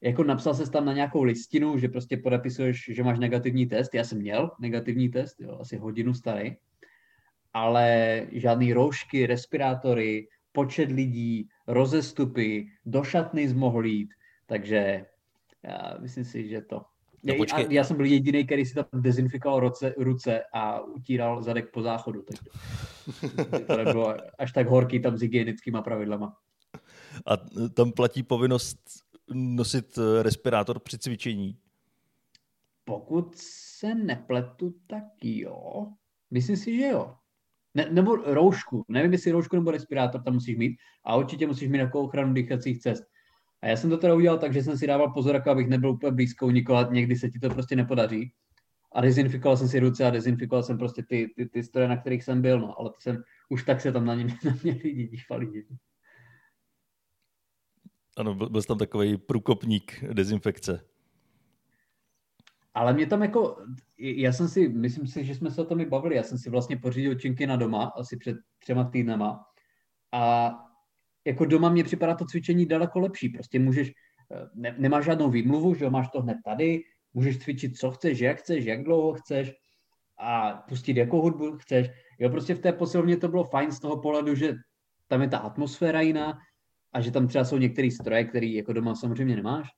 Jako 0.00 0.24
napsal 0.24 0.54
se 0.54 0.70
tam 0.70 0.84
na 0.84 0.92
nějakou 0.92 1.22
listinu, 1.22 1.78
že 1.78 1.88
prostě 1.88 2.16
podepisuješ, 2.16 2.84
že 2.88 3.02
máš 3.02 3.18
negativní 3.18 3.66
test. 3.66 3.94
Já 3.94 4.04
jsem 4.04 4.18
měl 4.18 4.50
negativní 4.60 5.08
test, 5.08 5.40
jo, 5.40 5.58
asi 5.60 5.76
hodinu 5.76 6.14
starý, 6.14 6.56
ale 7.52 8.26
žádný 8.32 8.72
roušky, 8.72 9.26
respirátory, 9.26 10.28
počet 10.52 10.90
lidí, 10.90 11.48
rozestupy, 11.66 12.68
do 12.86 13.04
šatny 13.04 13.48
jsi 13.48 13.54
mohl 13.54 13.86
jít, 13.86 14.10
takže 14.46 15.06
já 15.62 15.96
myslím 16.00 16.24
si, 16.24 16.48
že 16.48 16.60
to. 16.60 16.91
No 17.22 17.34
Já, 17.34 17.38
počkej. 17.38 17.66
a 17.66 17.72
já 17.72 17.84
jsem 17.84 17.96
byl 17.96 18.06
jediný, 18.06 18.46
který 18.46 18.66
si 18.66 18.74
tam 18.74 18.84
dezinfikoval 18.92 19.60
ruce, 19.60 19.94
ruce 19.98 20.42
a 20.54 20.80
utíral 20.80 21.42
zadek 21.42 21.70
po 21.70 21.82
záchodu, 21.82 22.22
takže 22.22 22.42
to 23.66 23.76
nebylo 23.76 24.14
až 24.38 24.52
tak 24.52 24.68
horký 24.68 25.00
tam 25.00 25.16
s 25.16 25.20
hygienickýma 25.20 25.82
pravidlama. 25.82 26.36
A 27.26 27.36
tam 27.74 27.92
platí 27.92 28.22
povinnost 28.22 28.78
nosit 29.34 29.98
eh, 29.98 30.22
respirátor 30.22 30.78
při 30.78 30.98
cvičení. 30.98 31.56
Pokud 32.84 33.34
se 33.36 33.94
nepletu, 33.94 34.74
tak 34.86 35.04
jo. 35.22 35.86
Myslím 36.30 36.56
si, 36.56 36.76
že 36.76 36.86
jo. 36.86 37.14
Ne, 37.74 37.88
nebo 37.90 38.16
roušku. 38.16 38.84
Nevím, 38.88 39.12
jestli 39.12 39.30
roušku 39.30 39.56
nebo 39.56 39.70
respirátor 39.70 40.22
tam 40.22 40.34
musíš 40.34 40.56
mít. 40.56 40.76
A 41.04 41.16
určitě 41.16 41.46
musíš 41.46 41.68
mít 41.68 41.78
takovou 41.78 42.04
ochranu 42.04 42.34
dýchacích 42.34 42.80
cest. 42.80 43.04
A 43.62 43.66
já 43.66 43.76
jsem 43.76 43.90
to 43.90 43.98
teda 43.98 44.14
udělal 44.14 44.38
tak, 44.38 44.52
že 44.52 44.62
jsem 44.62 44.78
si 44.78 44.86
dával 44.86 45.12
pozor, 45.12 45.34
jako 45.34 45.50
abych 45.50 45.68
nebyl 45.68 45.90
úplně 45.90 46.12
blízko 46.12 46.50
nikoho 46.50 46.92
někdy 46.92 47.16
se 47.16 47.30
ti 47.30 47.38
to 47.38 47.50
prostě 47.50 47.76
nepodaří. 47.76 48.32
A 48.94 49.00
dezinfikoval 49.00 49.56
jsem 49.56 49.68
si 49.68 49.78
ruce 49.78 50.06
a 50.06 50.10
dezinfikoval 50.10 50.62
jsem 50.62 50.78
prostě 50.78 51.02
ty, 51.02 51.32
ty, 51.36 51.46
ty 51.46 51.62
stroje, 51.62 51.88
na 51.88 51.96
kterých 51.96 52.24
jsem 52.24 52.42
byl. 52.42 52.60
No. 52.60 52.80
Ale 52.80 52.90
to 52.90 53.00
jsem, 53.00 53.22
už 53.48 53.64
tak 53.64 53.80
se 53.80 53.92
tam 53.92 54.06
na, 54.06 54.14
ně, 54.14 54.24
na 54.44 54.56
mě 54.62 54.72
lidi 54.84 55.08
dívali. 55.08 55.64
Ano, 58.16 58.34
byl, 58.34 58.50
byl 58.50 58.62
tam 58.62 58.78
takový 58.78 59.16
průkopník 59.16 60.04
dezinfekce. 60.12 60.84
Ale 62.74 62.92
mě 62.92 63.06
tam 63.06 63.22
jako, 63.22 63.66
já 63.98 64.32
jsem 64.32 64.48
si, 64.48 64.68
myslím 64.68 65.06
si, 65.06 65.24
že 65.24 65.34
jsme 65.34 65.50
se 65.50 65.62
o 65.62 65.64
tom 65.64 65.80
i 65.80 65.86
bavili, 65.86 66.16
já 66.16 66.22
jsem 66.22 66.38
si 66.38 66.50
vlastně 66.50 66.76
pořídil 66.76 67.14
činky 67.14 67.46
na 67.46 67.56
doma, 67.56 67.84
asi 67.84 68.16
před 68.16 68.36
třema 68.58 68.84
týdnama 68.84 69.44
a 70.12 70.52
jako 71.24 71.44
doma 71.44 71.68
mě 71.68 71.84
připadá 71.84 72.14
to 72.14 72.24
cvičení 72.24 72.66
daleko 72.66 73.00
lepší, 73.00 73.28
prostě 73.28 73.58
můžeš, 73.58 73.92
ne, 74.54 74.74
nemáš 74.78 75.04
žádnou 75.04 75.30
výmluvu, 75.30 75.74
že 75.74 75.90
máš 75.90 76.08
to 76.08 76.22
hned 76.22 76.36
tady, 76.44 76.82
můžeš 77.14 77.38
cvičit, 77.38 77.76
co 77.76 77.90
chceš, 77.90 78.20
jak 78.20 78.38
chceš, 78.38 78.64
jak 78.64 78.84
dlouho 78.84 79.14
chceš 79.14 79.52
a 80.18 80.52
pustit 80.68 80.96
jakou 80.96 81.22
hudbu 81.22 81.58
chceš. 81.58 81.90
Jo, 82.18 82.30
prostě 82.30 82.54
v 82.54 82.60
té 82.60 82.72
posilovně 82.72 83.16
to 83.16 83.28
bylo 83.28 83.44
fajn 83.44 83.72
z 83.72 83.80
toho 83.80 84.00
pohledu, 84.00 84.34
že 84.34 84.54
tam 85.08 85.22
je 85.22 85.28
ta 85.28 85.38
atmosféra 85.38 86.00
jiná 86.00 86.38
a 86.92 87.00
že 87.00 87.10
tam 87.10 87.28
třeba 87.28 87.44
jsou 87.44 87.58
některé 87.58 87.90
stroje, 87.90 88.24
které 88.24 88.46
jako 88.46 88.72
doma 88.72 88.94
samozřejmě 88.94 89.36
nemáš, 89.36 89.68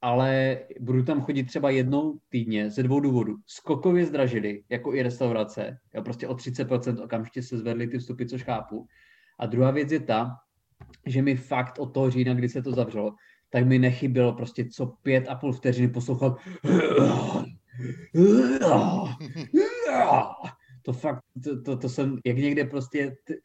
ale 0.00 0.58
budu 0.80 1.02
tam 1.02 1.20
chodit 1.20 1.44
třeba 1.44 1.70
jednou 1.70 2.18
týdně 2.28 2.70
ze 2.70 2.82
dvou 2.82 3.00
důvodů. 3.00 3.36
Skokově 3.46 4.06
zdražili, 4.06 4.62
jako 4.68 4.94
i 4.94 5.02
restaurace, 5.02 5.78
jo, 5.94 6.02
prostě 6.02 6.28
o 6.28 6.34
30% 6.34 7.04
okamžitě 7.04 7.42
se 7.42 7.58
zvedly 7.58 7.86
ty 7.86 7.98
vstupy, 7.98 8.24
což 8.24 8.42
chápu. 8.42 8.86
A 9.38 9.46
druhá 9.46 9.70
věc 9.70 9.92
je 9.92 10.00
ta, 10.00 10.36
že 11.06 11.22
mi 11.22 11.36
fakt 11.36 11.78
od 11.78 11.86
toho 11.86 12.10
října, 12.10 12.34
kdy 12.34 12.48
se 12.48 12.62
to 12.62 12.72
zavřelo, 12.72 13.14
tak 13.50 13.66
mi 13.66 13.78
nechybělo 13.78 14.32
prostě 14.32 14.64
co 14.64 14.86
pět 14.86 15.28
a 15.28 15.34
půl 15.34 15.52
vteřiny 15.52 15.88
poslouchat 15.88 16.38
to 20.82 20.92
fakt, 20.92 21.24
to, 21.44 21.62
to, 21.62 21.76
to 21.76 21.88
jsem, 21.88 22.18
jak 22.24 22.36
někde 22.36 22.64
prostě, 22.64 23.16
ty, 23.24 23.40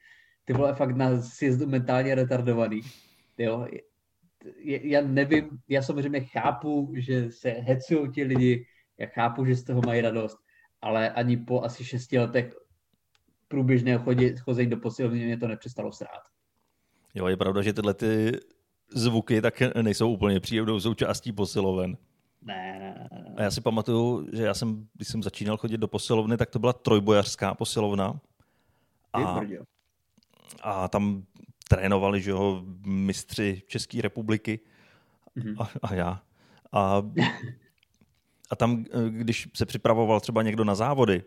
ty 0.46 0.54
vole 0.54 0.76
fakt 0.76 0.96
na 0.96 1.22
sjezdu 1.22 1.68
mentálně 1.68 2.16
retardovaný. 2.16 2.82
Jo, 3.38 3.68
já 4.64 5.02
nevím, 5.02 5.50
já 5.70 5.82
samozřejmě 5.82 6.22
chápu, 6.22 6.94
že 6.98 7.32
se 7.32 7.50
hecují 7.50 8.12
ti 8.12 8.24
lidi, 8.24 8.66
já 8.98 9.08
chápu, 9.08 9.46
že 9.46 9.56
z 9.56 9.64
toho 9.64 9.82
mají 9.86 10.02
radost, 10.02 10.38
ale 10.82 11.10
ani 11.10 11.38
po 11.38 11.62
asi 11.62 11.86
šesti 11.86 12.20
letech 12.20 12.54
průběžného 13.48 14.06
chození 14.40 14.70
do 14.70 14.78
posilovny 14.78 15.26
mě 15.26 15.38
to 15.38 15.48
nepřestalo 15.48 15.92
srát. 15.92 16.33
Jo, 17.14 17.28
je 17.28 17.38
pravda, 17.38 17.62
že 17.62 17.74
tyhle 17.74 17.94
ty 17.94 18.32
zvuky 18.94 19.42
tak 19.42 19.62
nejsou 19.82 20.12
úplně 20.12 20.40
příjemnou 20.40 20.80
součástí 20.80 21.32
posiloven. 21.32 21.98
Ne, 22.42 22.80
ne, 22.80 23.08
ne. 23.12 23.34
A 23.38 23.44
já 23.44 23.52
si 23.52 23.62
pamatuju, 23.62 24.28
že 24.34 24.44
já 24.44 24.54
jsem, 24.54 24.88
když 24.94 25.08
jsem 25.08 25.24
začínal 25.24 25.58
chodit 25.58 25.78
do 25.78 25.88
posilovny, 25.88 26.38
tak 26.38 26.50
to 26.50 26.60
byla 26.60 26.74
trojbojařská 26.74 27.54
posilovna. 27.54 28.20
A, 29.14 29.42
a 30.62 30.88
tam 30.88 31.24
trénovali, 31.70 32.22
že 32.22 32.32
jo, 32.32 32.64
mistři 32.86 33.62
České 33.68 34.02
republiky 34.02 34.60
mm-hmm. 35.38 35.56
a, 35.60 35.88
a 35.88 35.94
já. 35.94 36.22
A, 36.72 37.04
a 38.50 38.56
tam, 38.56 38.86
když 39.10 39.50
se 39.54 39.66
připravoval 39.66 40.20
třeba 40.20 40.42
někdo 40.42 40.64
na 40.64 40.76
závody 40.76 41.24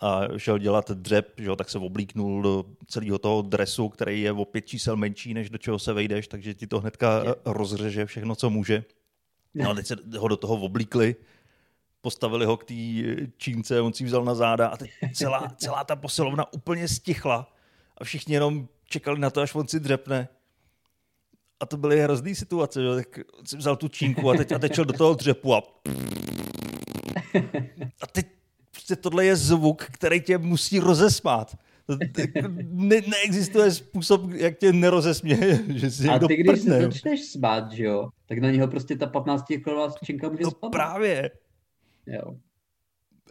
a 0.00 0.20
šel 0.36 0.58
dělat 0.58 0.90
dřep, 0.90 1.34
že 1.38 1.46
jo, 1.46 1.56
tak 1.56 1.70
se 1.70 1.78
oblíknul 1.78 2.42
do 2.42 2.64
celého 2.86 3.18
toho 3.18 3.42
dresu, 3.42 3.88
který 3.88 4.22
je 4.22 4.32
o 4.32 4.44
pět 4.44 4.66
čísel 4.66 4.96
menší, 4.96 5.34
než 5.34 5.50
do 5.50 5.58
čeho 5.58 5.78
se 5.78 5.92
vejdeš, 5.92 6.28
takže 6.28 6.54
ti 6.54 6.66
to 6.66 6.80
hnedka 6.80 7.22
je. 7.24 7.34
rozřeže 7.44 8.06
všechno, 8.06 8.36
co 8.36 8.50
může. 8.50 8.84
No 9.54 9.70
a 9.70 9.74
teď 9.74 9.86
se 9.86 9.96
ho 10.18 10.28
do 10.28 10.36
toho 10.36 10.54
oblíkli, 10.54 11.16
postavili 12.00 12.46
ho 12.46 12.56
k 12.56 12.64
té 12.64 12.74
čínce, 13.36 13.80
on 13.80 13.92
si 13.92 14.04
vzal 14.04 14.24
na 14.24 14.34
záda 14.34 14.68
a 14.68 14.76
teď 14.76 14.90
celá, 15.14 15.48
celá 15.56 15.84
ta 15.84 15.96
posilovna 15.96 16.52
úplně 16.52 16.88
stichla 16.88 17.52
a 17.98 18.04
všichni 18.04 18.34
jenom 18.34 18.68
čekali 18.84 19.20
na 19.20 19.30
to, 19.30 19.40
až 19.40 19.54
on 19.54 19.68
si 19.68 19.80
dřepne. 19.80 20.28
A 21.60 21.66
to 21.66 21.76
byly 21.76 22.00
hrozný 22.00 22.34
situace, 22.34 22.82
že? 22.82 22.94
tak 22.94 23.18
si 23.44 23.56
vzal 23.56 23.76
tu 23.76 23.88
čínku 23.88 24.30
a 24.30 24.36
teď, 24.36 24.52
a 24.52 24.58
teď 24.58 24.74
šel 24.74 24.84
do 24.84 24.92
toho 24.92 25.14
dřepu 25.14 25.54
a... 25.54 25.62
A 28.02 28.06
teď 28.06 28.26
prostě 28.86 29.02
tohle 29.02 29.24
je 29.24 29.36
zvuk, 29.36 29.84
který 29.84 30.20
tě 30.20 30.38
musí 30.38 30.78
rozesmát. 30.78 31.56
Ne, 32.68 32.96
neexistuje 33.06 33.70
způsob, 33.70 34.30
jak 34.30 34.58
tě 34.58 34.72
nerozesměje, 34.72 35.60
že 35.74 35.90
si 35.90 36.08
A 36.08 36.18
ty, 36.18 36.36
když 36.36 36.60
se 36.60 36.82
začneš 36.82 37.24
smát, 37.24 37.72
že 37.72 37.84
jo, 37.84 38.08
tak 38.28 38.38
na 38.38 38.50
něho 38.50 38.68
prostě 38.68 38.96
ta 38.96 39.06
15 39.06 39.44
kilová 39.64 39.94
činka 40.04 40.28
může 40.28 40.42
no 40.42 40.50
spadnout. 40.50 40.72
právě. 40.72 41.30
Jo. 42.06 42.36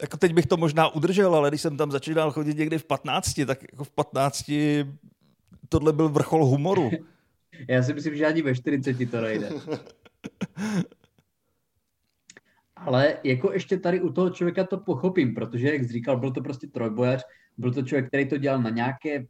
Jako 0.01 0.17
teď 0.17 0.33
bych 0.33 0.45
to 0.45 0.57
možná 0.57 0.87
udržel, 0.87 1.35
ale 1.35 1.49
když 1.49 1.61
jsem 1.61 1.77
tam 1.77 1.91
začínal 1.91 2.31
chodit 2.31 2.57
někdy 2.57 2.77
v 2.77 2.85
15, 2.85 3.33
tak 3.47 3.63
jako 3.71 3.83
v 3.83 3.89
15 3.89 4.51
tohle 5.69 5.93
byl 5.93 6.09
vrchol 6.09 6.45
humoru. 6.45 6.91
Já 7.69 7.83
si 7.83 7.93
myslím, 7.93 8.15
že 8.15 8.25
ani 8.25 8.41
ve 8.41 8.55
40 8.55 9.11
to 9.11 9.21
nejde. 9.21 9.49
Ale 12.75 13.17
jako 13.23 13.53
ještě 13.53 13.77
tady 13.77 14.01
u 14.01 14.11
toho 14.11 14.29
člověka 14.29 14.63
to 14.63 14.77
pochopím, 14.77 15.33
protože, 15.33 15.73
jak 15.73 15.83
jsi 15.83 15.93
říkal, 15.93 16.19
byl 16.19 16.31
to 16.31 16.41
prostě 16.41 16.67
trojbojař, 16.67 17.23
byl 17.57 17.73
to 17.73 17.81
člověk, 17.81 18.07
který 18.07 18.27
to 18.27 18.37
dělal 18.37 18.61
na 18.61 18.69
nějaké, 18.69 19.25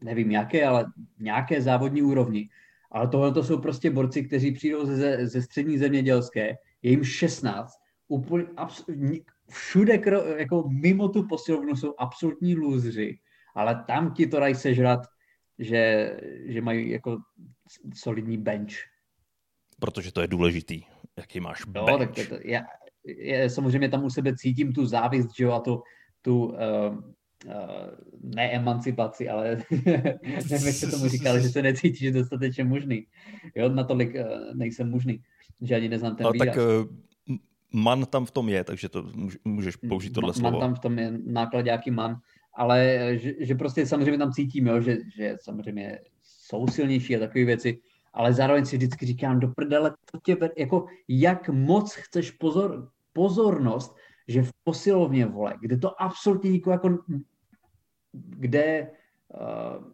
nevím 0.00 0.30
jaké, 0.30 0.66
ale 0.66 0.86
nějaké 1.18 1.62
závodní 1.62 2.02
úrovni. 2.02 2.48
Ale 2.90 3.08
tohle 3.08 3.32
to 3.32 3.44
jsou 3.44 3.58
prostě 3.58 3.90
borci, 3.90 4.24
kteří 4.24 4.52
přijdou 4.52 4.86
ze, 4.86 5.26
ze 5.26 5.42
střední 5.42 5.78
zemědělské, 5.78 6.56
je 6.82 6.90
jim 6.90 7.04
16, 7.04 7.72
úplně, 8.08 8.44
abs, 8.56 8.84
všude, 9.50 9.98
kro, 9.98 10.22
jako 10.22 10.68
mimo 10.68 11.08
tu 11.08 11.28
posilovnu 11.28 11.76
jsou 11.76 11.94
absolutní 11.98 12.54
lůzři, 12.54 13.18
ale 13.54 13.84
tam 13.86 14.14
ti 14.14 14.26
to 14.26 14.40
dají 14.40 14.54
sežrat, 14.54 15.00
že, 15.58 16.12
že 16.44 16.60
mají 16.60 16.90
jako 16.90 17.18
solidní 17.94 18.38
bench. 18.38 18.74
Protože 19.80 20.12
to 20.12 20.20
je 20.20 20.26
důležitý, 20.26 20.82
jaký 21.16 21.40
máš 21.40 21.66
no, 21.66 21.84
bench. 21.84 21.98
Tak 21.98 22.14
to, 22.14 22.36
to, 22.36 22.40
já, 22.44 22.60
já, 23.06 23.48
samozřejmě 23.48 23.88
tam 23.88 24.04
u 24.04 24.10
sebe 24.10 24.36
cítím 24.36 24.72
tu 24.72 24.86
závist, 24.86 25.36
že 25.36 25.44
jo, 25.44 25.52
a 25.52 25.60
tu, 25.60 25.82
tu 26.22 26.44
uh, 26.44 26.54
uh, 27.46 27.52
ne 28.22 28.50
emancipaci, 28.52 29.28
ale 29.28 29.62
nevím, 30.50 30.66
jak 30.66 30.74
se 30.74 30.90
tomu 30.90 31.08
říkal, 31.08 31.40
že 31.40 31.48
se 31.48 31.62
necítíš 31.62 32.12
dostatečně 32.12 32.64
možný. 32.64 33.06
Jo, 33.54 33.68
natolik 33.68 34.14
uh, 34.14 34.54
nejsem 34.54 34.90
možný, 34.90 35.22
že 35.60 35.74
ani 35.76 35.88
neznám 35.88 36.16
ten 36.16 36.26
výraz. 36.32 36.56
tak 36.56 36.64
uh, 36.64 37.36
man 37.72 38.06
tam 38.06 38.26
v 38.26 38.30
tom 38.30 38.48
je, 38.48 38.64
takže 38.64 38.88
to 38.88 39.10
můžeš 39.44 39.76
použít 39.76 40.10
tohle 40.10 40.28
man, 40.28 40.34
slovo. 40.34 40.50
Man 40.50 40.60
tam 40.60 40.74
v 40.74 40.78
tom 40.78 40.98
je 40.98 41.12
nákladňáký 41.26 41.90
man, 41.90 42.16
ale 42.54 42.98
že, 43.12 43.32
že 43.40 43.54
prostě 43.54 43.86
samozřejmě 43.86 44.18
tam 44.18 44.32
cítím, 44.32 44.66
jo, 44.66 44.80
že, 44.80 44.96
že 45.16 45.36
samozřejmě 45.40 45.98
jsou 46.22 46.66
silnější 46.66 47.16
a 47.16 47.18
takové 47.18 47.44
věci, 47.44 47.78
ale 48.14 48.32
zároveň 48.32 48.64
si 48.64 48.76
vždycky 48.76 49.06
říkám, 49.06 49.40
do 49.40 49.48
prdele, 49.48 49.94
to 50.12 50.18
tě, 50.24 50.36
jako 50.56 50.86
jak 51.08 51.48
moc 51.48 51.94
chceš 51.94 52.30
pozor, 52.30 52.90
pozornost, 53.12 53.96
že 54.28 54.42
v 54.42 54.50
posilovně, 54.64 55.26
vole, 55.26 55.54
kde 55.60 55.78
to 55.78 56.02
absolutně 56.02 56.50
nikoho 56.50 56.72
jako, 56.72 56.98
kde 58.12 58.90
uh, 59.40 59.84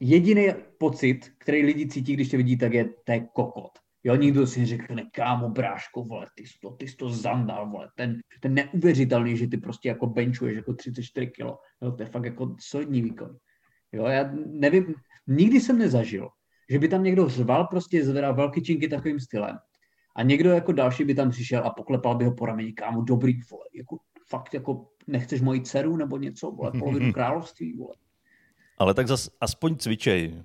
jediný 0.00 0.48
pocit, 0.78 1.32
který 1.38 1.66
lidi 1.66 1.88
cítí, 1.88 2.14
když 2.14 2.28
tě 2.28 2.36
vidí, 2.36 2.58
tak 2.58 2.72
je, 2.72 2.84
to 3.04 3.12
je 3.12 3.20
kokot. 3.32 3.70
Jo, 4.04 4.16
nikdo 4.16 4.46
si 4.46 4.66
řekne, 4.66 5.02
kámo, 5.12 5.48
bráško, 5.48 6.04
vole, 6.04 6.26
ty 6.34 6.46
jsi 6.46 6.58
to, 6.62 6.70
ty 6.70 6.88
jsi 6.88 6.96
to 6.96 7.08
zandal, 7.10 7.70
vole, 7.70 7.88
ten, 7.96 8.20
ten 8.40 8.54
neuvěřitelný, 8.54 9.36
že 9.36 9.46
ty 9.46 9.56
prostě 9.56 9.88
jako 9.88 10.06
benchuješ 10.06 10.56
jako 10.56 10.74
34 10.74 11.26
kilo, 11.26 11.58
jo, 11.82 11.92
to 11.92 12.02
je 12.02 12.08
fakt 12.08 12.24
jako 12.24 12.56
solidní 12.60 13.02
výkon. 13.02 13.36
Jo, 13.92 14.06
já 14.06 14.30
nevím, 14.46 14.94
nikdy 15.26 15.60
jsem 15.60 15.78
nezažil, 15.78 16.28
že 16.72 16.78
by 16.78 16.88
tam 16.88 17.02
někdo 17.02 17.28
řval, 17.28 17.64
prostě 17.64 18.04
zvedal 18.04 18.34
velký 18.34 18.62
činky 18.62 18.88
takovým 18.88 19.20
stylem. 19.20 19.58
A 20.16 20.22
někdo 20.22 20.50
jako 20.50 20.72
další 20.72 21.04
by 21.04 21.14
tam 21.14 21.30
přišel 21.30 21.66
a 21.66 21.70
poklepal 21.70 22.14
by 22.14 22.24
ho 22.24 22.34
po 22.34 22.46
rameni, 22.46 22.72
kámo, 22.72 23.02
dobrý, 23.02 23.40
vole, 23.50 23.64
jako 23.74 23.96
fakt 24.28 24.54
jako 24.54 24.86
nechceš 25.06 25.40
moji 25.40 25.60
dceru 25.60 25.96
nebo 25.96 26.16
něco, 26.16 26.50
vole, 26.50 26.72
polovinu 26.78 27.12
království, 27.12 27.72
vole. 27.72 27.94
Ale 28.78 28.94
tak 28.94 29.08
zas 29.08 29.30
aspoň 29.40 29.76
cvičej. 29.76 30.42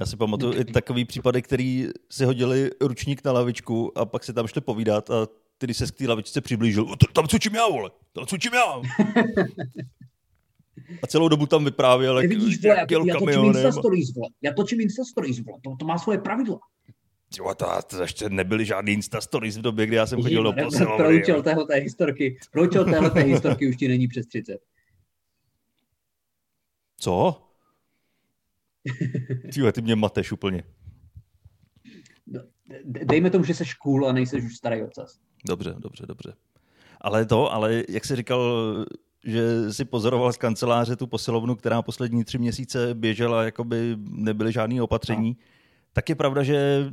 Já 0.00 0.06
si 0.06 0.16
pamatuju 0.16 0.60
i 0.60 0.64
takový 0.64 1.04
případy, 1.04 1.42
který 1.42 1.88
si 2.10 2.24
hodili 2.24 2.70
ručník 2.80 3.24
na 3.24 3.32
lavičku 3.32 3.98
a 3.98 4.04
pak 4.04 4.24
se 4.24 4.32
tam 4.32 4.46
šli 4.46 4.60
povídat 4.60 5.10
a 5.10 5.26
ty, 5.58 5.66
když 5.66 5.76
se 5.76 5.86
k 5.86 5.90
té 5.92 6.08
lavičce 6.08 6.40
přiblížil, 6.40 6.86
tam 7.12 7.28
cvičím 7.28 7.54
já, 7.54 7.68
vole, 7.68 7.90
tam 8.12 8.26
cvičím 8.26 8.54
já. 8.54 8.82
A 11.02 11.06
celou 11.06 11.28
dobu 11.28 11.46
tam 11.46 11.64
vyprávěl, 11.64 12.18
jak, 12.18 12.30
Nevidíš, 12.30 12.62
vole, 12.62 12.76
já, 12.76 12.86
já 13.06 13.18
točím 13.18 13.44
Insta 13.44 13.72
stories, 13.72 14.14
vole. 14.14 14.28
Já 14.42 14.52
točím 14.52 14.80
Insta 14.80 15.04
stories, 15.04 15.40
vole. 15.40 15.58
To, 15.64 15.76
to 15.76 15.86
má 15.86 15.98
svoje 15.98 16.18
pravidla. 16.18 16.58
Jo, 17.38 17.54
to, 17.54 17.66
to 17.86 18.02
ještě 18.02 18.28
nebyly 18.28 18.64
žádný 18.64 18.92
Insta 18.92 19.20
stories 19.20 19.56
v 19.56 19.62
době, 19.62 19.86
kdy 19.86 19.96
já 19.96 20.06
jsem 20.06 20.22
chodil 20.22 20.42
do 20.42 20.52
posilovny. 20.52 20.96
Pro 20.96 21.16
účel 21.16 21.42
téhle 21.42 21.66
historky, 21.74 22.38
pro 22.50 22.62
účel 22.62 22.84
téhle 22.84 23.22
historky 23.22 23.68
už 23.68 23.76
ti 23.76 23.88
není 23.88 24.08
přes 24.08 24.26
30. 24.26 24.58
Co? 27.00 27.40
Tyhle, 29.52 29.72
ty 29.72 29.82
mě 29.82 29.96
mateš 29.96 30.32
úplně. 30.32 30.64
Dejme 32.84 33.30
tomu, 33.30 33.44
že 33.44 33.54
jsi 33.54 33.64
cool 33.82 34.08
a 34.08 34.12
nejseš 34.12 34.44
už 34.44 34.56
starý 34.56 34.82
ocas. 34.82 35.18
Dobře, 35.46 35.74
dobře, 35.78 36.06
dobře. 36.06 36.34
Ale 37.00 37.26
to, 37.26 37.52
ale 37.52 37.84
jak 37.88 38.04
jsi 38.04 38.16
říkal, 38.16 38.40
že 39.24 39.72
si 39.72 39.84
pozoroval 39.84 40.32
z 40.32 40.36
kanceláře 40.36 40.96
tu 40.96 41.06
posilovnu, 41.06 41.56
která 41.56 41.82
poslední 41.82 42.24
tři 42.24 42.38
měsíce 42.38 42.94
běžela, 42.94 43.44
jako 43.44 43.64
by 43.64 43.96
nebyly 43.98 44.52
žádné 44.52 44.82
opatření, 44.82 45.30
no. 45.30 45.46
tak 45.92 46.08
je 46.08 46.14
pravda, 46.14 46.42
že 46.42 46.92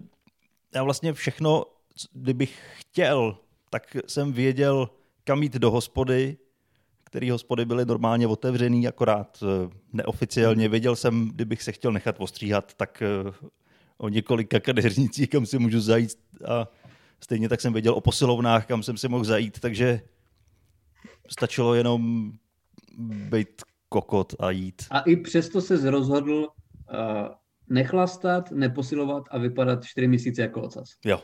já 0.76 0.84
vlastně 0.84 1.13
všechno, 1.13 1.65
kdybych 2.13 2.60
chtěl, 2.78 3.38
tak 3.70 3.98
jsem 4.08 4.34
věděl, 4.34 4.89
kam 5.24 5.44
jít 5.44 5.54
do 5.54 5.72
hospody, 5.72 6.38
které 7.04 7.32
hospody 7.32 7.65
byly 7.65 7.86
normálně 7.86 8.28
otevřený, 8.28 8.88
akorát 8.88 9.44
eh, 9.44 9.70
neoficiálně. 9.94 10.70
Věděl 10.70 10.96
jsem, 10.96 11.30
kdybych 11.34 11.63
se 11.63 11.72
chtěl 11.72 11.91
nechat 11.91 12.15
ostříhat, 12.20 12.74
tak 12.74 13.02
eh, 13.02 13.32
o 13.98 14.10
několika 14.10 14.60
kadeřnicích, 14.60 15.30
kam 15.30 15.46
si 15.46 15.60
můžu 15.60 15.82
zajít 15.82 16.17
a 16.48 16.67
stejně 17.24 17.50
tak 17.50 17.62
jsem 17.62 17.74
věděl 17.74 17.94
o 17.94 18.02
posilovnách, 18.02 18.65
kam 18.65 18.84
jsem 18.84 18.98
si 18.98 19.08
mohl 19.08 19.24
zajít, 19.24 19.60
takže 19.60 20.02
stačilo 21.29 21.75
jenom 21.75 22.31
být 23.29 23.62
kokot 23.89 24.34
a 24.39 24.51
jít. 24.51 24.81
A 24.89 24.99
i 24.99 25.15
přesto 25.15 25.62
se 25.62 25.91
rozhodl 25.91 26.34
uh, 26.34 27.27
nechlastat, 27.69 28.51
neposilovat 28.51 29.23
a 29.31 29.38
vypadat 29.38 29.86
čtyři 29.86 30.07
měsíce 30.07 30.41
jako 30.41 30.62
ocas. 30.62 30.89
Jo. 31.05 31.21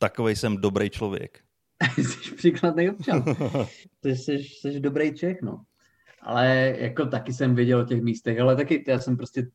Takový 0.00 0.36
jsem 0.36 0.56
dobrý 0.56 0.90
člověk. 0.90 1.40
jsi 1.96 2.34
příkladný 2.34 2.90
občan. 2.90 3.24
Ty 4.00 4.16
jsi, 4.16 4.32
jsi 4.32 4.80
dobrý 4.80 5.14
Čech, 5.14 5.42
no. 5.42 5.62
Ale 6.22 6.76
jako 6.78 7.06
taky 7.06 7.32
jsem 7.32 7.54
věděl 7.54 7.80
o 7.80 7.84
těch 7.84 8.02
místech, 8.02 8.40
ale 8.40 8.56
taky 8.56 8.84
já 8.88 8.98
jsem 8.98 9.16
prostě 9.16 9.46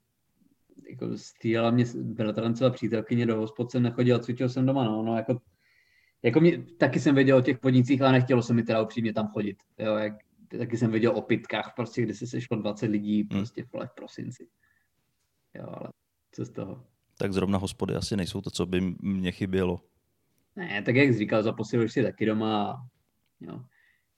jako 0.89 1.17
stýla 1.17 1.71
mě 1.71 1.85
bratrancová 1.95 2.69
přítelkyně 2.69 3.25
do 3.25 3.37
hospod 3.37 3.71
jsem 3.71 3.83
nechodil, 3.83 4.19
cvičil 4.19 4.49
jsem 4.49 4.65
doma, 4.65 4.83
no, 4.83 5.03
no 5.03 5.15
jako, 5.15 5.41
jako 6.23 6.39
mě, 6.39 6.63
taky 6.63 6.99
jsem 6.99 7.15
věděl 7.15 7.37
o 7.37 7.41
těch 7.41 7.59
podnicích, 7.59 8.01
ale 8.01 8.11
nechtělo 8.11 8.41
se 8.41 8.53
mi 8.53 8.63
teda 8.63 8.81
upřímně 8.81 9.13
tam 9.13 9.27
chodit, 9.27 9.57
jo, 9.79 9.95
jak, 9.95 10.13
taky 10.57 10.77
jsem 10.77 10.91
věděl 10.91 11.11
o 11.17 11.21
pitkách, 11.21 11.73
prostě, 11.75 12.01
kde 12.01 12.13
se 12.13 12.27
sešlo 12.27 12.57
20 12.57 12.85
lidí, 12.85 13.19
hmm. 13.19 13.29
prostě 13.29 13.63
v 13.63 13.95
prosinci. 13.95 14.47
Jo, 15.53 15.65
ale 15.67 15.89
co 16.31 16.45
z 16.45 16.49
toho? 16.49 16.83
Tak 17.17 17.33
zrovna 17.33 17.57
hospody 17.57 17.95
asi 17.95 18.17
nejsou 18.17 18.41
to, 18.41 18.51
co 18.51 18.65
by 18.65 18.81
mě 19.01 19.31
chybělo. 19.31 19.81
Ne, 20.55 20.81
tak 20.81 20.95
jak 20.95 21.07
jsi 21.07 21.17
říkal, 21.17 21.43
zaposiluješ 21.43 21.91
si 21.91 22.03
taky 22.03 22.25
doma. 22.25 22.87
Jo. 23.39 23.61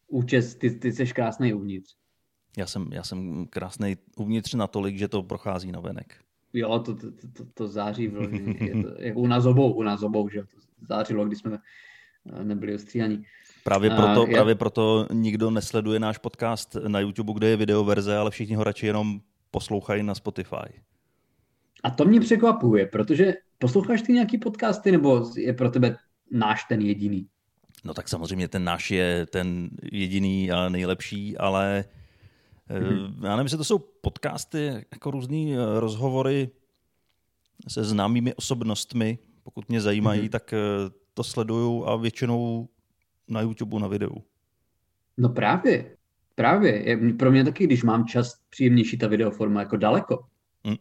Účes, 0.07 0.55
ty, 0.55 0.71
ty 0.71 0.91
jsi 0.91 1.05
krásný 1.05 1.53
uvnitř. 1.53 1.95
Já 2.57 2.67
jsem, 2.67 2.87
já 2.91 3.03
jsem 3.03 3.47
krásný 3.47 3.97
uvnitř 4.17 4.53
natolik, 4.53 4.97
že 4.97 5.07
to 5.07 5.23
prochází 5.23 5.71
na 5.71 5.79
venek. 5.79 6.23
Jo, 6.53 6.79
to, 6.79 6.95
to, 6.95 7.11
to, 7.11 7.45
to 7.53 7.67
září, 7.67 8.03
je 8.59 8.83
to, 8.83 9.01
jako 9.01 9.19
u 9.19 9.27
nás 9.27 9.45
obou, 9.45 9.73
u 9.73 9.83
nás 9.83 10.03
obou, 10.03 10.29
že 10.29 10.41
to 10.41 10.57
zářilo, 10.87 11.25
když 11.25 11.39
jsme 11.39 11.57
nebyli 12.43 12.75
ostříhaní. 12.75 13.23
Právě 13.63 13.89
proto, 13.89 14.23
uh, 14.23 14.31
právě 14.31 14.55
proto 14.55 15.07
nikdo 15.11 15.51
nesleduje 15.51 15.99
náš 15.99 16.17
podcast 16.17 16.75
na 16.87 16.99
YouTube, 16.99 17.33
kde 17.33 17.49
je 17.49 17.57
videoverze, 17.57 18.17
ale 18.17 18.31
všichni 18.31 18.55
ho 18.55 18.63
radši 18.63 18.85
jenom 18.85 19.19
poslouchají 19.51 20.03
na 20.03 20.15
Spotify. 20.15 20.81
A 21.83 21.89
to 21.89 22.05
mě 22.05 22.19
překvapuje, 22.19 22.85
protože 22.85 23.33
posloucháš 23.59 24.01
ty 24.01 24.13
nějaký 24.13 24.37
podcasty, 24.37 24.91
nebo 24.91 25.31
je 25.37 25.53
pro 25.53 25.71
tebe 25.71 25.97
náš 26.31 26.63
ten 26.63 26.81
jediný? 26.81 27.27
No 27.83 27.93
tak 27.93 28.09
samozřejmě 28.09 28.47
ten 28.47 28.63
náš 28.63 28.91
je 28.91 29.25
ten 29.25 29.69
jediný 29.91 30.51
a 30.51 30.69
nejlepší, 30.69 31.37
ale 31.37 31.85
mm-hmm. 32.69 33.25
já 33.25 33.35
nevím, 33.35 33.45
jestli 33.45 33.57
to 33.57 33.63
jsou 33.63 33.79
podcasty, 33.79 34.85
jako 34.91 35.11
různý 35.11 35.53
eh, 35.53 35.79
rozhovory 35.79 36.49
se 37.67 37.83
známými 37.83 38.33
osobnostmi. 38.33 39.17
Pokud 39.43 39.69
mě 39.69 39.81
zajímají, 39.81 40.21
mm-hmm. 40.21 40.29
tak 40.29 40.53
eh, 40.53 40.57
to 41.13 41.23
sleduju 41.23 41.85
a 41.85 41.95
většinou 41.95 42.69
na 43.27 43.41
YouTube 43.41 43.79
na 43.79 43.87
videu. 43.87 44.23
No 45.17 45.29
právě. 45.29 45.97
Právě, 46.35 46.89
je, 46.89 47.13
pro 47.13 47.31
mě 47.31 47.43
taky, 47.43 47.63
když 47.63 47.83
mám 47.83 48.05
čas, 48.05 48.39
příjemnější 48.49 48.97
ta 48.97 49.07
videoforma, 49.07 49.59
jako 49.59 49.77
daleko. 49.77 50.25
Hm. 50.67 50.75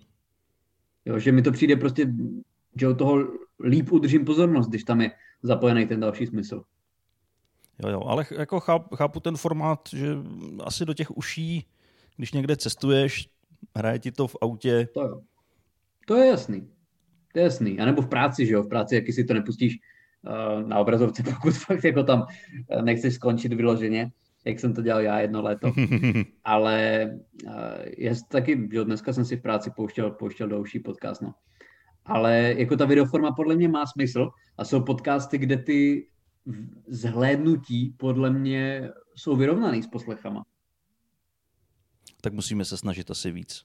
Jo, 1.04 1.18
že 1.18 1.32
mi 1.32 1.42
to 1.42 1.52
přijde 1.52 1.76
prostě, 1.76 2.12
že 2.80 2.88
od 2.88 2.98
toho 2.98 3.18
líp 3.64 3.92
udržím 3.92 4.24
pozornost, 4.24 4.68
když 4.68 4.84
tam 4.84 5.00
je 5.00 5.10
zapojený 5.42 5.86
ten 5.86 6.00
další 6.00 6.26
smysl. 6.26 6.62
Jo, 7.78 7.88
jo, 7.90 8.00
ale 8.00 8.26
jako 8.38 8.60
chápu, 8.60 8.96
chápu 8.96 9.20
ten 9.20 9.36
formát, 9.36 9.88
že 9.92 10.16
asi 10.64 10.84
do 10.84 10.94
těch 10.94 11.16
uší, 11.16 11.66
když 12.16 12.32
někde 12.32 12.56
cestuješ, 12.56 13.28
hraje 13.76 13.98
ti 13.98 14.12
to 14.12 14.26
v 14.26 14.36
autě, 14.40 14.88
To 14.94 15.00
jo. 15.00 15.20
To 16.06 16.16
je 16.16 16.26
jasný. 16.26 16.68
To 17.32 17.38
je 17.38 17.42
jasný. 17.42 17.80
A 17.80 17.84
nebo 17.84 18.02
v 18.02 18.08
práci, 18.08 18.46
že 18.46 18.54
jo? 18.54 18.62
V 18.62 18.68
práci, 18.68 18.94
jaký 18.94 19.12
si 19.12 19.24
to 19.24 19.34
nepustíš 19.34 19.78
na 20.66 20.78
obrazovce, 20.78 21.22
pokud 21.34 21.54
fakt 21.54 21.84
jako 21.84 22.02
tam 22.02 22.20
uh, 22.20 22.82
nechceš 22.82 23.14
skončit 23.14 23.52
vyloženě, 23.52 24.12
jak 24.44 24.60
jsem 24.60 24.74
to 24.74 24.82
dělal 24.82 25.02
já 25.02 25.20
jedno 25.20 25.42
léto. 25.42 25.72
Ale 26.44 27.10
uh, 27.46 27.52
je 27.98 28.12
taky, 28.28 28.68
jo, 28.72 28.84
dneska 28.84 29.12
jsem 29.12 29.24
si 29.24 29.36
v 29.36 29.42
práci 29.42 29.70
pouštěl, 29.76 30.10
pouštěl 30.10 30.48
do 30.48 30.60
uší 30.60 30.78
podcast, 30.78 31.22
no. 31.22 31.34
Ale 32.04 32.54
jako 32.56 32.76
ta 32.76 32.84
videoforma 32.84 33.32
podle 33.32 33.56
mě 33.56 33.68
má 33.68 33.86
smysl 33.86 34.30
a 34.58 34.64
jsou 34.64 34.80
podcasty, 34.80 35.38
kde 35.38 35.56
ty 35.56 36.08
zhlédnutí 36.86 37.94
podle 37.96 38.30
mě 38.30 38.90
jsou 39.16 39.36
vyrovnaný 39.36 39.82
s 39.82 39.86
poslechama. 39.86 40.44
tak 42.20 42.32
musíme 42.32 42.64
se 42.64 42.76
snažit 42.76 43.10
asi 43.10 43.30
víc. 43.30 43.64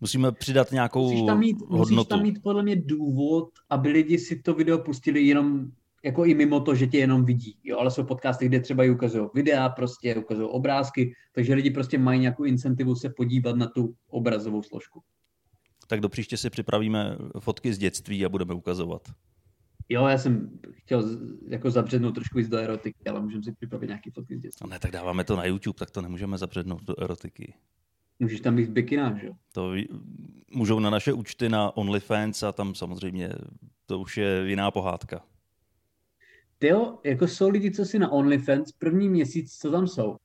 Musíme 0.00 0.32
přidat 0.32 0.72
nějakou 0.72 1.02
Musíš 1.02 1.26
tam, 1.26 1.40
mít, 1.40 1.56
musíš 1.58 1.78
hodnotu. 1.78 2.08
tam 2.08 2.22
mít 2.22 2.42
podle 2.42 2.62
mě 2.62 2.76
důvod, 2.76 3.48
aby 3.70 3.88
lidi 3.88 4.18
si 4.18 4.42
to 4.42 4.54
video 4.54 4.78
pustili 4.78 5.22
jenom 5.22 5.70
jako 6.04 6.24
i 6.24 6.34
mimo 6.34 6.60
to, 6.60 6.74
že 6.74 6.86
tě 6.86 6.98
jenom 6.98 7.24
vidí. 7.24 7.58
Jo, 7.64 7.78
ale 7.78 7.90
jsou 7.90 8.04
podcasty, 8.04 8.46
kde 8.46 8.60
třeba 8.60 8.84
i 8.84 8.90
ukazují 8.90 9.28
videa, 9.34 9.68
prostě 9.68 10.16
ukazují 10.16 10.48
obrázky, 10.48 11.14
takže 11.32 11.54
lidi 11.54 11.70
prostě 11.70 11.98
mají 11.98 12.20
nějakou 12.20 12.44
incentivu 12.44 12.94
se 12.94 13.10
podívat 13.10 13.56
na 13.56 13.66
tu 13.66 13.94
obrazovou 14.08 14.62
složku. 14.62 15.02
Tak 15.86 16.00
do 16.00 16.08
příště 16.08 16.36
si 16.36 16.50
připravíme 16.50 17.16
fotky 17.40 17.74
z 17.74 17.78
dětství 17.78 18.24
a 18.24 18.28
budeme 18.28 18.54
ukazovat. 18.54 19.02
Jo, 19.88 20.06
já 20.06 20.18
jsem 20.18 20.58
chtěl 20.72 21.04
jako 21.48 21.70
zabřednout 21.70 22.14
trošku 22.14 22.38
víc 22.38 22.48
do 22.48 22.58
erotiky, 22.58 23.08
ale 23.10 23.20
můžeme 23.20 23.42
si 23.42 23.52
připravit 23.52 23.86
nějaké 23.86 24.10
fotky 24.10 24.38
z 24.38 24.40
dětství. 24.40 24.64
A 24.64 24.66
ne, 24.66 24.78
tak 24.78 24.90
dáváme 24.90 25.24
to 25.24 25.36
na 25.36 25.44
YouTube, 25.44 25.78
tak 25.78 25.90
to 25.90 26.02
nemůžeme 26.02 26.38
zapřednout 26.38 26.82
do 26.82 27.02
erotiky. 27.02 27.54
Můžeš 28.18 28.40
tam 28.40 28.56
být 28.56 28.68
v 28.68 28.72
bikinách, 28.72 29.20
že 29.20 29.26
jo? 29.26 29.32
To 29.52 29.72
můžou 30.54 30.80
na 30.80 30.90
naše 30.90 31.12
účty 31.12 31.48
na 31.48 31.76
OnlyFans 31.76 32.42
a 32.42 32.52
tam 32.52 32.74
samozřejmě 32.74 33.32
to 33.86 33.98
už 33.98 34.16
je 34.16 34.44
jiná 34.46 34.70
pohádka. 34.70 35.24
Ty 36.58 36.66
jo, 36.66 36.98
jako 37.04 37.28
jsou 37.28 37.48
lidi, 37.48 37.70
co 37.70 37.84
si 37.84 37.98
na 37.98 38.12
OnlyFans 38.12 38.72
první 38.72 39.08
měsíc, 39.08 39.58
co 39.58 39.70
tam 39.70 39.86
jsou. 39.86 40.16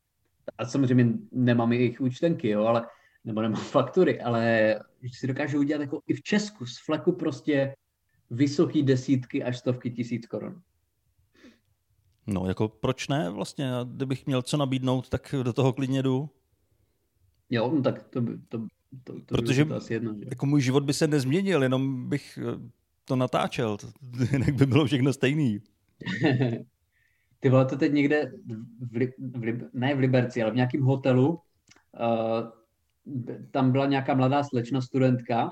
A 0.58 0.66
samozřejmě 0.66 1.14
nemám 1.32 1.74
jejich 1.74 2.02
účtenky, 2.02 2.50
jo, 2.50 2.64
ale, 2.66 2.88
nebo 3.24 3.42
nemám 3.42 3.62
faktury, 3.62 4.22
ale 4.22 4.76
že 5.02 5.10
si 5.18 5.28
dokážou 5.28 5.60
udělat 5.60 5.82
jako 5.82 6.02
i 6.08 6.14
v 6.14 6.22
Česku 6.22 6.66
z 6.66 6.86
fleku 6.86 7.12
prostě 7.12 7.76
vysoký 8.30 8.84
desítky 8.84 9.44
až 9.44 9.58
stovky 9.58 9.92
tisíc 9.92 10.28
korun. 10.28 10.62
No, 12.28 12.48
jako 12.48 12.68
proč 12.68 13.08
ne 13.08 13.30
vlastně? 13.30 13.72
Kdybych 13.84 14.26
měl 14.26 14.42
co 14.42 14.58
nabídnout, 14.58 15.10
tak 15.10 15.36
do 15.44 15.54
toho 15.54 15.74
klidně 15.74 16.04
jdu. 16.04 16.30
Jo, 17.54 17.72
no 17.76 17.82
tak 17.82 18.04
to 18.04 18.22
by 18.22 18.38
to, 18.50 18.58
to, 19.04 19.14
to 19.26 19.36
Protože- 19.36 19.66
by 19.66 19.70
to 19.70 19.76
asi 19.76 19.94
jedno, 19.94 20.14
že? 20.14 20.26
Jako 20.30 20.46
můj 20.46 20.62
život 20.62 20.84
by 20.84 20.94
se 20.94 21.08
nezměnil, 21.08 21.64
jenom 21.64 22.10
bych 22.10 22.40
eh, 22.42 22.70
to 23.06 23.16
natáčel. 23.16 23.78
Jinak 24.32 24.56
by 24.56 24.66
bylo 24.66 24.86
všechno 24.86 25.14
stejný. 25.14 25.60
Ty 27.40 27.50
vole, 27.50 27.66
to 27.66 27.78
teď 27.78 27.94
někde, 27.94 28.32
v, 28.46 29.10
v 29.38 29.44
Lib, 29.44 29.62
ne 29.74 29.96
v 29.96 30.00
Liberci, 30.00 30.44
ale 30.44 30.52
v 30.52 30.56
nějakém 30.56 30.82
hotelu, 30.82 31.30
uh, 31.30 31.40
tam 33.52 33.72
byla 33.72 33.86
nějaká 33.86 34.14
mladá 34.14 34.44
slečna, 34.44 34.82
studentka, 34.82 35.52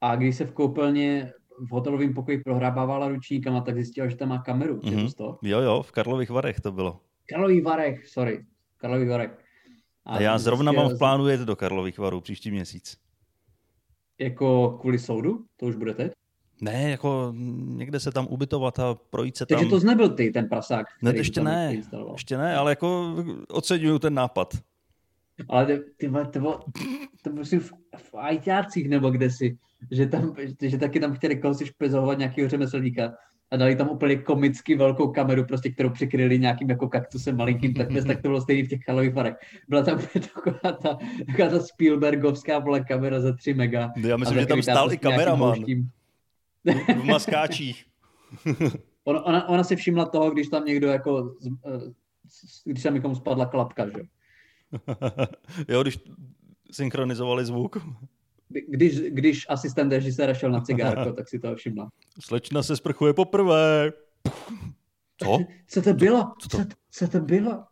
a 0.00 0.16
když 0.16 0.36
se 0.36 0.44
v 0.44 0.52
koupelně 0.52 1.32
v 1.58 1.70
hotelovém 1.70 2.14
pokoji 2.14 2.38
prohrabávala 2.38 3.08
ručníkama, 3.08 3.60
tak 3.60 3.74
zjistila, 3.74 4.08
že 4.08 4.16
tam 4.16 4.28
má 4.28 4.38
kameru. 4.38 4.76
Mm-hmm. 4.78 4.96
Mhm. 4.96 5.12
to? 5.16 5.38
Jo, 5.42 5.60
jo, 5.60 5.82
v 5.82 5.92
Karlových 5.92 6.30
Varech 6.30 6.60
to 6.60 6.72
bylo. 6.72 7.00
Karlový 7.28 7.60
Varech, 7.60 8.06
sorry. 8.06 8.46
Karlový 8.76 9.08
Varech. 9.08 9.43
A 10.06 10.20
já 10.22 10.38
zrovna 10.38 10.72
zjistil- 10.72 10.84
mám 10.88 10.96
v 10.96 10.98
plánu 10.98 11.28
jet 11.28 11.40
do 11.40 11.56
Karlových 11.56 11.98
Varů 11.98 12.20
příští 12.20 12.50
měsíc. 12.50 12.96
Jako 14.18 14.78
kvůli 14.80 14.98
soudu? 14.98 15.44
To 15.56 15.66
už 15.66 15.76
bude 15.76 15.94
teď? 15.94 16.12
Ne, 16.60 16.90
jako 16.90 17.34
někde 17.64 18.00
se 18.00 18.12
tam 18.12 18.26
ubytovat 18.30 18.78
a 18.78 18.94
projít 18.94 19.36
se 19.36 19.46
tam. 19.46 19.58
Takže 19.58 19.70
to 19.70 19.80
jsi 19.80 19.86
nebyl 19.86 20.08
ty, 20.08 20.30
ten 20.30 20.48
prasák, 20.48 20.86
Ne, 21.02 21.16
ještě 21.16 21.40
ne. 21.42 21.82
Ještě 22.12 22.38
ne, 22.38 22.56
ale 22.56 22.72
jako 22.72 23.16
oceňuju 23.48 23.98
ten 23.98 24.14
nápad. 24.14 24.54
Ale 25.48 25.66
ty, 25.66 25.80
ty, 25.96 26.10
to 26.32 26.40
bylo, 26.40 26.60
to 27.22 27.44
si 27.44 27.58
v, 27.58 27.72
v 27.96 28.14
ajťácích 28.14 28.88
nebo 28.88 29.10
kde 29.10 29.30
si, 29.30 29.58
že, 29.90 30.06
tam, 30.06 30.34
že, 30.60 30.70
že 30.70 30.78
taky 30.78 31.00
tam 31.00 31.14
chtěli 31.14 31.36
koho 31.36 31.54
si 31.54 31.66
špezovat 31.66 32.18
nějakého 32.18 32.48
řemeslníka 32.48 33.14
a 33.54 33.56
dali 33.56 33.76
tam 33.76 33.88
úplně 33.88 34.16
komicky 34.16 34.76
velkou 34.76 35.08
kameru, 35.08 35.44
prostě, 35.44 35.70
kterou 35.70 35.90
přikryli 35.90 36.38
nějakým 36.38 36.70
jako 36.70 36.88
kaktusem 36.88 37.36
malinkým, 37.36 37.74
tak, 37.78 37.88
tak 38.06 38.22
to 38.22 38.28
bylo 38.28 38.40
stejný 38.40 38.62
v 38.62 38.68
těch 38.68 38.80
kalových 38.80 39.14
varech. 39.14 39.34
Byla 39.68 39.82
tam 39.82 39.98
taková 40.34 40.72
ta, 40.72 40.98
taková 41.26 41.48
ta 41.50 41.60
Spielbergovská 41.60 42.58
vole 42.58 42.80
kamera 42.80 43.20
za 43.20 43.32
3 43.32 43.54
mega. 43.54 43.92
Já 43.96 44.16
myslím, 44.16 44.40
že 44.40 44.46
tam 44.46 44.62
stál 44.62 44.86
i 44.86 44.88
prostě 44.88 45.08
kameraman 45.08 45.64
v 47.00 47.04
maskáčích. 47.04 47.84
Ona, 49.06 49.22
ona, 49.22 49.48
ona 49.48 49.64
si 49.64 49.76
všimla 49.76 50.04
toho, 50.04 50.30
když 50.30 50.48
tam 50.48 50.64
někdo 50.64 50.88
jako, 50.88 51.34
eh, 51.66 51.80
když 52.64 52.82
tam 52.82 52.94
někomu 52.94 53.14
spadla 53.14 53.46
klapka, 53.46 53.86
že? 53.86 53.92
jo. 53.98 54.04
jo, 55.68 55.82
když 55.82 55.98
synchronizovali 56.70 57.44
zvuk. 57.44 57.76
Když, 58.48 59.00
když 59.00 59.46
asistent 59.48 59.92
režiséra 59.92 60.34
šel 60.34 60.50
na 60.50 60.60
cigárko, 60.60 61.12
tak 61.16 61.28
si 61.28 61.38
toho 61.38 61.56
všimla. 61.56 61.88
Slečna 62.20 62.62
se 62.62 62.76
sprchuje 62.76 63.14
poprvé. 63.14 63.92
Co? 65.24 65.38
Co 65.68 65.82
to 65.82 65.92
bylo? 65.94 66.32
Co 66.40 66.48
Co 66.48 66.56
to- 66.58 66.64
to, 66.64 66.74
co 66.90 67.08
to 67.08 67.20
bylo? 67.20 67.64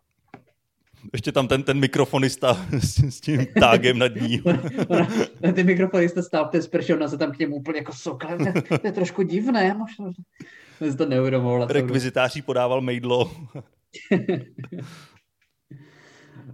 Ještě 1.13 1.33
tam 1.33 1.49
ten, 1.49 1.63
ten 1.63 1.79
mikrofonista 1.81 2.67
s, 2.79 2.99
s 2.99 3.21
tím 3.21 3.47
tágem 3.61 3.99
nad 3.99 4.15
ní. 4.15 4.43
Ona, 4.45 4.63
ona, 4.89 5.09
ten 5.55 5.67
mikrofonista 5.67 6.23
stál 6.23 6.49
v 6.49 6.51
té 6.51 6.63
spršovna 6.63 7.09
se 7.09 7.19
tam 7.19 7.33
k 7.33 7.39
němu 7.39 7.57
úplně 7.57 7.79
jako 7.79 7.93
soklem. 7.93 8.39
To, 8.39 8.45
je- 8.75 8.79
to 8.79 8.87
je 8.87 8.93
trošku 8.93 9.23
divné. 9.23 9.75
Možná, 9.75 10.13
to 10.97 11.07
neuvědomovala. 11.07 11.67
Rekvizitáří 11.67 12.43
podával 12.43 12.81
mejdlo. 12.81 13.31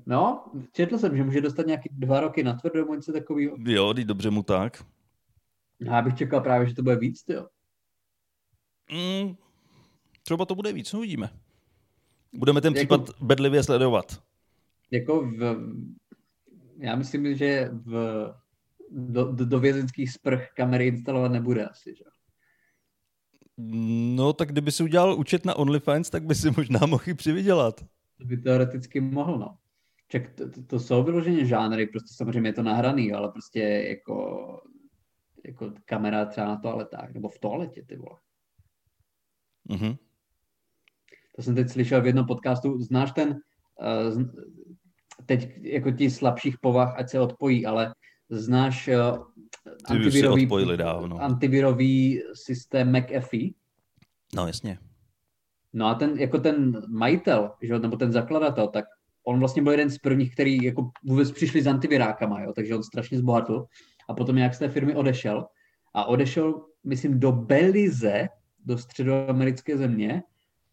No, 0.07 0.45
četl 0.73 0.99
jsem, 0.99 1.17
že 1.17 1.25
může 1.25 1.41
dostat 1.41 1.67
nějaký 1.67 1.89
dva 1.93 2.21
roky 2.21 2.43
na 2.43 2.55
tvrdo 2.55 2.79
nebo 2.79 2.95
něco 2.95 3.13
takového. 3.13 3.57
Jo, 3.59 3.95
teď 3.95 4.05
dobře 4.07 4.31
mu 4.31 4.43
tak. 4.43 4.85
Já 5.81 6.03
bych 6.03 6.15
čekal 6.17 6.41
právě, 6.41 6.69
že 6.69 6.75
to 6.75 6.83
bude 6.83 6.97
víc, 6.97 7.25
jo. 7.29 7.47
Mm, 8.93 9.37
třeba 10.23 10.45
to 10.45 10.55
bude 10.55 10.73
víc, 10.73 10.93
no 10.93 10.99
uvidíme. 10.99 11.31
Budeme 12.33 12.61
ten 12.61 12.77
Jako- 12.77 12.99
případ 12.99 13.23
bedlivě 13.23 13.63
sledovat. 13.63 14.23
Jako 14.91 15.21
v, 15.21 15.57
já 16.79 16.97
myslím, 16.97 17.37
že 17.37 17.71
v, 17.73 17.93
do, 18.91 19.33
do, 19.33 19.45
do 19.47 19.61
vězeňských 19.61 20.13
sprch 20.13 20.49
kamery 20.57 20.87
instalovat 20.87 21.33
nebude 21.33 21.67
asi, 21.67 21.95
že? 21.99 22.05
jo. 22.05 22.11
No, 24.17 24.33
tak 24.33 24.53
kdyby 24.53 24.73
si 24.73 24.83
udělal 24.83 25.15
účet 25.19 25.45
na 25.45 25.55
OnlyFans, 25.55 26.11
tak 26.11 26.25
by 26.25 26.35
si 26.35 26.51
možná 26.57 26.81
mohl 26.87 27.03
i 27.07 27.15
přivydělat. 27.15 27.85
To 28.19 28.25
by 28.25 28.37
teoreticky 28.37 29.01
mohl, 29.01 29.39
no. 29.39 29.59
Ček, 30.09 30.35
to, 30.35 30.51
to, 30.51 30.63
to 30.63 30.81
jsou 30.81 31.03
vyloženě 31.03 31.45
žánry, 31.45 31.87
prostě 31.87 32.15
samozřejmě 32.15 32.49
je 32.49 32.53
to 32.53 32.63
nahraný, 32.63 33.13
ale 33.13 33.33
prostě 33.33 33.61
jako, 33.61 34.61
jako 35.45 35.73
kamera 35.85 36.25
třeba 36.25 36.47
na 36.47 36.57
toaletách, 36.57 37.13
nebo 37.13 37.29
v 37.29 37.39
toaletě, 37.39 37.83
ty 37.83 37.97
vole. 37.97 38.19
Mhm. 39.65 39.97
To 41.37 41.43
jsem 41.43 41.55
teď 41.55 41.69
slyšel 41.69 42.03
v 42.03 42.07
jednom 42.07 42.27
podcastu, 42.27 42.83
znáš 42.83 43.13
ten, 43.13 43.29
uh, 43.29 44.23
teď 45.27 45.51
jako 45.61 45.91
ti 45.91 46.11
slabších 46.11 46.59
povah, 46.59 46.99
ať 46.99 47.09
se 47.11 47.21
odpojí, 47.21 47.67
ale 47.67 47.95
znáš 48.31 48.89
uh, 48.89 50.33
odpojili 50.33 50.77
dávno. 50.77 51.19
antivirový 51.19 52.23
systém 52.35 52.93
McAfee? 52.93 53.55
No, 54.35 54.47
jasně. 54.47 54.79
No 55.73 55.87
a 55.87 55.95
ten, 55.95 56.19
jako 56.19 56.39
ten 56.39 56.83
majitel, 56.89 57.51
že, 57.63 57.79
nebo 57.79 57.97
ten 57.97 58.13
zakladatel, 58.13 58.69
tak 58.69 58.85
on 59.29 59.39
vlastně 59.39 59.63
byl 59.63 59.73
jeden 59.73 59.91
z 59.91 59.99
prvních, 59.99 60.33
který 60.33 60.65
jako 60.65 60.91
vůbec 61.05 61.33
přišli 61.33 61.63
s 61.63 61.67
antivirákama, 61.67 62.43
jo, 62.43 62.53
takže 62.53 62.75
on 62.75 62.83
strašně 62.83 63.19
zbohatl 63.19 63.67
a 64.09 64.15
potom 64.15 64.37
nějak 64.37 64.55
z 64.55 64.59
té 64.59 64.69
firmy 64.69 64.95
odešel 64.95 65.47
a 65.95 66.05
odešel, 66.05 66.65
myslím, 66.85 67.21
do 67.21 67.33
Belize, 67.33 68.29
do 68.65 68.79
středoamerické 68.79 69.77
země 69.77 70.23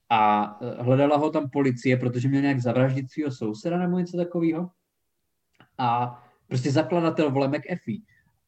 a 0.10 0.52
eh, 0.62 0.84
hledala 0.84 1.18
ho 1.18 1.30
tam 1.30 1.50
policie, 1.50 1.98
protože 1.98 2.30
měl 2.30 2.42
nějak 2.42 2.60
zavraždit 2.60 3.12
svého 3.12 3.32
souseda 3.32 3.78
nebo 3.78 4.00
něco 4.00 4.18
takového. 4.18 4.70
A 5.78 6.20
prostě 6.48 6.72
zakladatel 6.72 7.32
vole 7.32 7.48
McAfee. 7.48 8.00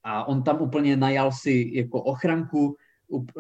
A 0.04 0.28
on 0.28 0.44
tam 0.44 0.62
úplně 0.62 0.98
najal 0.98 1.32
si 1.32 1.72
jako 1.74 2.02
ochranku, 2.02 2.76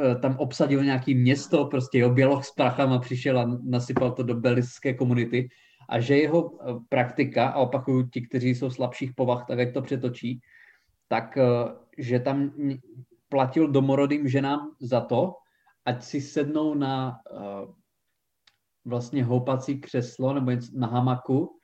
eh, 0.01 0.15
tam 0.15 0.35
obsadil 0.37 0.83
nějaký 0.83 1.15
město, 1.15 1.65
prostě 1.65 1.99
jo, 1.99 2.09
běloch 2.09 2.45
s 2.45 2.51
prachama 2.51 2.99
přišel 2.99 3.39
a 3.39 3.59
nasypal 3.63 4.11
to 4.11 4.23
do 4.23 4.35
belizské 4.35 4.93
komunity. 4.93 5.49
A 5.89 5.99
že 5.99 6.17
jeho 6.17 6.51
eh, 6.51 6.79
praktika, 6.89 7.47
a 7.47 7.59
opakuju 7.59 8.09
ti, 8.09 8.21
kteří 8.21 8.55
jsou 8.55 8.69
slabších 8.69 9.13
povah, 9.13 9.45
tak 9.47 9.59
ať 9.59 9.73
to 9.73 9.81
přetočí, 9.81 10.41
tak 11.07 11.37
eh, 11.37 11.45
že 11.97 12.19
tam 12.19 12.51
platil 13.29 13.67
domorodým 13.67 14.27
ženám 14.27 14.75
za 14.79 15.01
to, 15.01 15.33
ať 15.85 16.03
si 16.03 16.21
sednou 16.21 16.73
na 16.73 17.19
uh, 17.31 17.71
vlastně 18.85 19.23
houpací 19.23 19.79
křeslo 19.81 20.33
nebo 20.33 20.51
na 20.73 20.87
hamaku, 20.87 21.59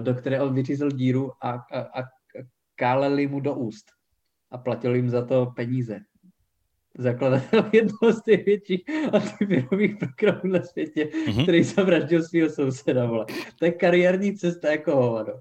do 0.00 0.14
které 0.14 0.40
on 0.40 0.54
vyřízl 0.54 0.90
díru 0.90 1.32
a, 1.40 1.50
a, 1.50 2.00
a 2.00 2.04
káleli 2.74 3.26
mu 3.26 3.40
do 3.40 3.54
úst. 3.54 3.84
A 4.50 4.58
platil 4.58 4.94
jim 4.94 5.10
za 5.10 5.24
to 5.24 5.46
peníze. 5.56 6.00
Zakladatel 6.98 7.70
jednoho 7.72 8.12
z 8.12 8.26
největších 8.26 8.84
antivirových 9.12 9.96
programů 9.96 10.52
na 10.52 10.62
světě, 10.62 11.04
mm-hmm. 11.04 11.42
který 11.42 11.62
zavraždil 11.62 12.22
svého 12.22 12.50
souseda. 12.50 13.06
Vole. 13.06 13.26
To 13.58 13.64
je 13.64 13.72
kariérní 13.72 14.36
cesta 14.36 14.70
jako 14.70 14.96
hovado. 14.96 15.32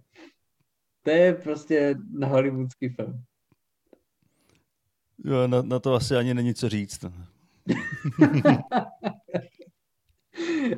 To 1.03 1.09
je 1.09 1.33
prostě 1.33 1.95
na 2.11 2.27
hollywoodský 2.27 2.89
film. 2.89 3.23
Jo, 5.25 5.47
na, 5.47 5.61
na 5.61 5.79
to 5.79 5.93
asi 5.93 6.15
ani 6.15 6.33
není 6.33 6.53
co 6.53 6.69
říct. 6.69 7.05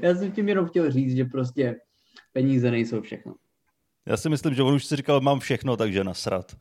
Já 0.01 0.15
jsem 0.15 0.31
tím 0.31 0.49
jenom 0.49 0.65
chtěl 0.65 0.91
říct, 0.91 1.15
že 1.15 1.25
prostě 1.25 1.75
peníze 2.33 2.71
nejsou 2.71 3.01
všechno. 3.01 3.35
Já 4.05 4.17
si 4.17 4.29
myslím, 4.29 4.53
že 4.53 4.63
on 4.63 4.73
už 4.73 4.85
si 4.85 4.95
říkal, 4.95 5.21
mám 5.21 5.39
všechno, 5.39 5.77
takže 5.77 6.03
nasrat. 6.03 6.57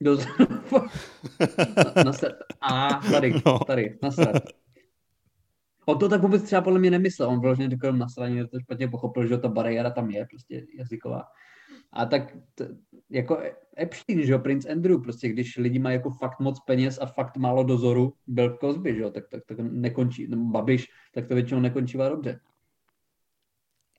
Do... 0.00 0.18
na. 2.04 2.12
A 2.60 3.00
tady, 3.10 3.34
no. 3.46 3.58
tady, 3.58 3.98
nasrat. 4.02 4.42
On 5.86 5.98
to 5.98 6.08
tak 6.08 6.22
vůbec 6.22 6.42
třeba 6.42 6.62
podle 6.62 6.78
mě 6.78 6.90
nemyslel. 6.90 7.28
On 7.28 7.40
vyloženě 7.40 7.70
řekl 7.70 7.92
nasraně, 7.92 8.46
to 8.46 8.60
špatně 8.60 8.88
pochopil, 8.88 9.26
že 9.26 9.38
ta 9.38 9.48
bariéra 9.48 9.90
tam 9.90 10.10
je, 10.10 10.26
prostě 10.26 10.66
jazyková. 10.78 11.24
A 11.92 12.06
tak 12.06 12.36
t, 12.54 12.68
jako 13.10 13.38
Epstein, 13.78 14.26
že 14.26 14.32
jo, 14.32 14.38
Prince 14.38 14.68
Andrew, 14.68 15.02
prostě 15.02 15.28
když 15.28 15.56
lidi 15.56 15.78
mají 15.78 15.96
jako 15.96 16.10
fakt 16.10 16.40
moc 16.40 16.60
peněz 16.60 16.98
a 17.02 17.06
fakt 17.06 17.36
málo 17.36 17.64
dozoru, 17.64 18.14
byl 18.26 18.58
Cosby, 18.60 18.94
že 18.94 19.00
jo, 19.00 19.10
tak, 19.10 19.28
tak, 19.28 19.42
tak 19.46 19.58
nekončí, 19.58 20.26
nebo 20.28 20.44
Babiš, 20.44 20.88
tak 21.14 21.28
to 21.28 21.34
většinou 21.34 21.60
nekončívá 21.60 22.08
dobře. 22.08 22.40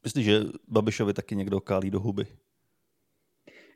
Myslíš, 0.03 0.25
že 0.25 0.39
Babišovi 0.67 1.13
taky 1.13 1.35
někdo 1.35 1.61
kálí 1.61 1.91
do 1.91 1.99
huby? 1.99 2.27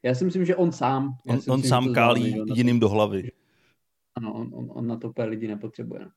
Já 0.04 0.16
si 0.16 0.26
myslím, 0.26 0.46
že 0.46 0.56
on 0.56 0.72
sám. 0.72 1.18
On, 1.28 1.36
myslím, 1.36 1.54
on 1.54 1.64
sám 1.64 1.94
kálí 1.94 2.44
jiným 2.54 2.80
do 2.80 2.90
hlavy. 2.90 3.32
Ano, 4.16 4.34
on, 4.34 4.50
on, 4.54 4.72
on 4.74 4.88
na 4.88 4.98
to 4.98 5.14
lidi 5.18 5.48
nepotřebuje. 5.48 6.08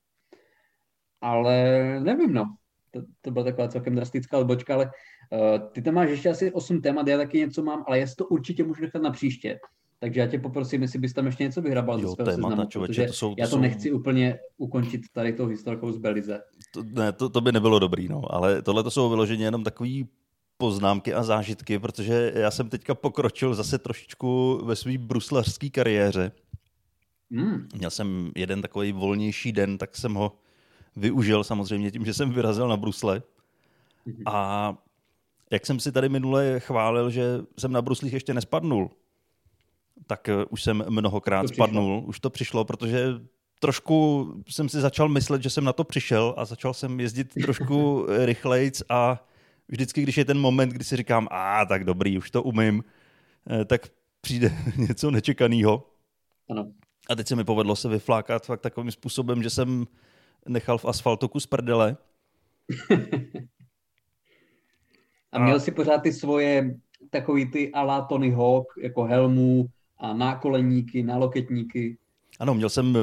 Ale 1.21 1.77
nevím, 2.01 2.33
no. 2.33 2.57
To, 2.91 3.03
to 3.21 3.31
byla 3.31 3.45
taková 3.45 3.69
celkem 3.69 3.95
drastická 3.95 4.39
odbočka, 4.39 4.75
ale 4.75 4.85
uh, 4.85 5.69
ty 5.73 5.83
tam 5.83 5.95
máš 5.95 6.11
ještě 6.11 6.29
asi 6.29 6.53
8 6.53 6.83
témat, 6.83 7.07
já 7.07 7.17
taky 7.19 7.39
něco 7.39 7.63
mám, 7.63 7.85
ale 7.87 7.99
já 7.99 8.07
si 8.07 8.17
to 8.17 8.27
určitě 8.27 8.65
můžu 8.65 8.83
nechat 8.83 9.03
na 9.03 9.11
příště. 9.11 9.61
Takže 10.01 10.21
já 10.21 10.27
tě 10.27 10.39
poprosím, 10.39 10.83
jestli 10.83 10.99
bys 10.99 11.13
tam 11.13 11.27
ještě 11.27 11.45
něco 11.45 11.63
vyhrabal 11.63 12.01
jo, 12.01 12.09
ze 12.09 12.15
svého 12.15 12.31
seznamu, 12.31 12.65
člověče, 12.65 13.07
to 13.07 13.13
jsou, 13.13 13.35
to 13.35 13.35
já 13.39 13.47
to 13.47 13.51
jsou... 13.51 13.61
nechci 13.61 13.93
úplně 13.93 14.39
ukončit 14.59 15.01
tady 15.13 15.33
tou 15.33 15.47
historkou 15.47 15.93
z 15.93 15.99
Belize. 15.99 16.41
To, 16.75 16.83
ne, 16.83 17.13
to, 17.13 17.29
to 17.29 17.41
by 17.41 17.53
nebylo 17.53 17.79
dobrý, 17.79 18.09
no, 18.09 18.23
ale 18.35 18.63
tohle 18.63 18.83
to 18.83 18.91
jsou 18.91 19.09
vyloženě 19.09 19.45
jenom 19.45 19.65
takový 19.65 20.09
poznámky 20.61 21.15
a 21.15 21.23
zážitky, 21.23 21.79
protože 21.79 22.33
já 22.35 22.51
jsem 22.51 22.69
teďka 22.69 22.95
pokročil 22.95 23.55
zase 23.55 23.79
trošičku 23.79 24.61
ve 24.65 24.77
své 24.77 24.99
bruslařské 24.99 25.71
kariéře. 25.71 26.33
Mm. 27.31 27.69
Měl 27.75 27.91
jsem 27.91 28.33
jeden 28.37 28.63
takový 28.63 28.93
volnější 28.93 29.53
den, 29.53 29.79
tak 29.79 29.97
jsem 29.97 30.15
ho 30.15 30.33
využil 30.97 31.45
samozřejmě 31.45 31.91
tím, 31.91 32.05
že 32.05 32.15
jsem 32.15 32.31
vyrazil 32.31 32.69
na 32.69 32.77
brusle. 32.77 33.23
Mm. 34.07 34.23
A 34.27 34.75
jak 35.51 35.67
jsem 35.67 35.81
si 35.81 35.93
tady 35.93 36.09
minule 36.09 36.61
chválil, 36.61 37.11
že 37.11 37.25
jsem 37.59 37.73
na 37.73 37.83
bruslích 37.83 38.13
ještě 38.13 38.35
nespadnul, 38.35 38.91
tak 40.07 40.29
eh, 40.29 40.45
už 40.45 40.63
jsem 40.63 40.85
mnohokrát 40.89 41.43
to 41.43 41.49
spadnul. 41.49 42.03
Už 42.07 42.21
to 42.21 42.31
přišlo, 42.31 42.65
protože 42.65 43.07
trošku 43.61 44.27
jsem 44.49 44.69
si 44.69 44.81
začal 44.81 45.09
myslet, 45.09 45.43
že 45.43 45.51
jsem 45.51 45.65
na 45.65 45.73
to 45.73 45.85
přišel 45.85 46.35
a 46.37 46.45
začal 46.45 46.75
jsem 46.75 47.01
jezdit 47.01 47.35
trošku 47.43 48.07
rychlejc 48.25 48.83
a 48.89 49.25
vždycky, 49.71 50.03
když 50.03 50.17
je 50.17 50.25
ten 50.25 50.39
moment, 50.39 50.69
kdy 50.73 50.85
si 50.85 50.97
říkám, 50.97 51.29
a 51.31 51.65
tak 51.65 51.85
dobrý, 51.85 52.19
už 52.19 52.31
to 52.31 52.43
umím, 52.43 52.85
eh, 53.51 53.65
tak 53.65 53.89
přijde 54.21 54.53
něco 54.77 55.11
nečekaného. 55.11 55.87
Ano. 56.51 56.73
A 57.11 57.15
teď 57.15 57.29
se 57.29 57.37
mi 57.37 57.45
povedlo 57.45 57.77
se 57.77 57.89
vyflákat 57.89 58.47
fakt 58.47 58.61
takovým 58.61 58.91
způsobem, 58.91 59.43
že 59.43 59.51
jsem 59.51 59.87
nechal 60.49 60.79
v 60.79 60.85
asfaltu 60.85 61.29
kus 61.29 61.47
prdele. 61.47 61.97
a 65.33 65.39
měl 65.39 65.57
a... 65.57 65.61
si 65.61 65.71
pořád 65.71 65.99
ty 65.99 66.13
svoje 66.13 66.77
takový 67.11 67.51
ty 67.51 67.73
ala 67.73 68.03
Tony 68.03 68.31
Hawk, 68.31 68.67
jako 68.83 69.05
helmu 69.05 69.67
a 69.99 70.13
nákoleníky, 70.13 71.03
náloketníky. 71.03 71.99
Ano, 72.39 72.55
měl 72.55 72.69
jsem 72.69 72.99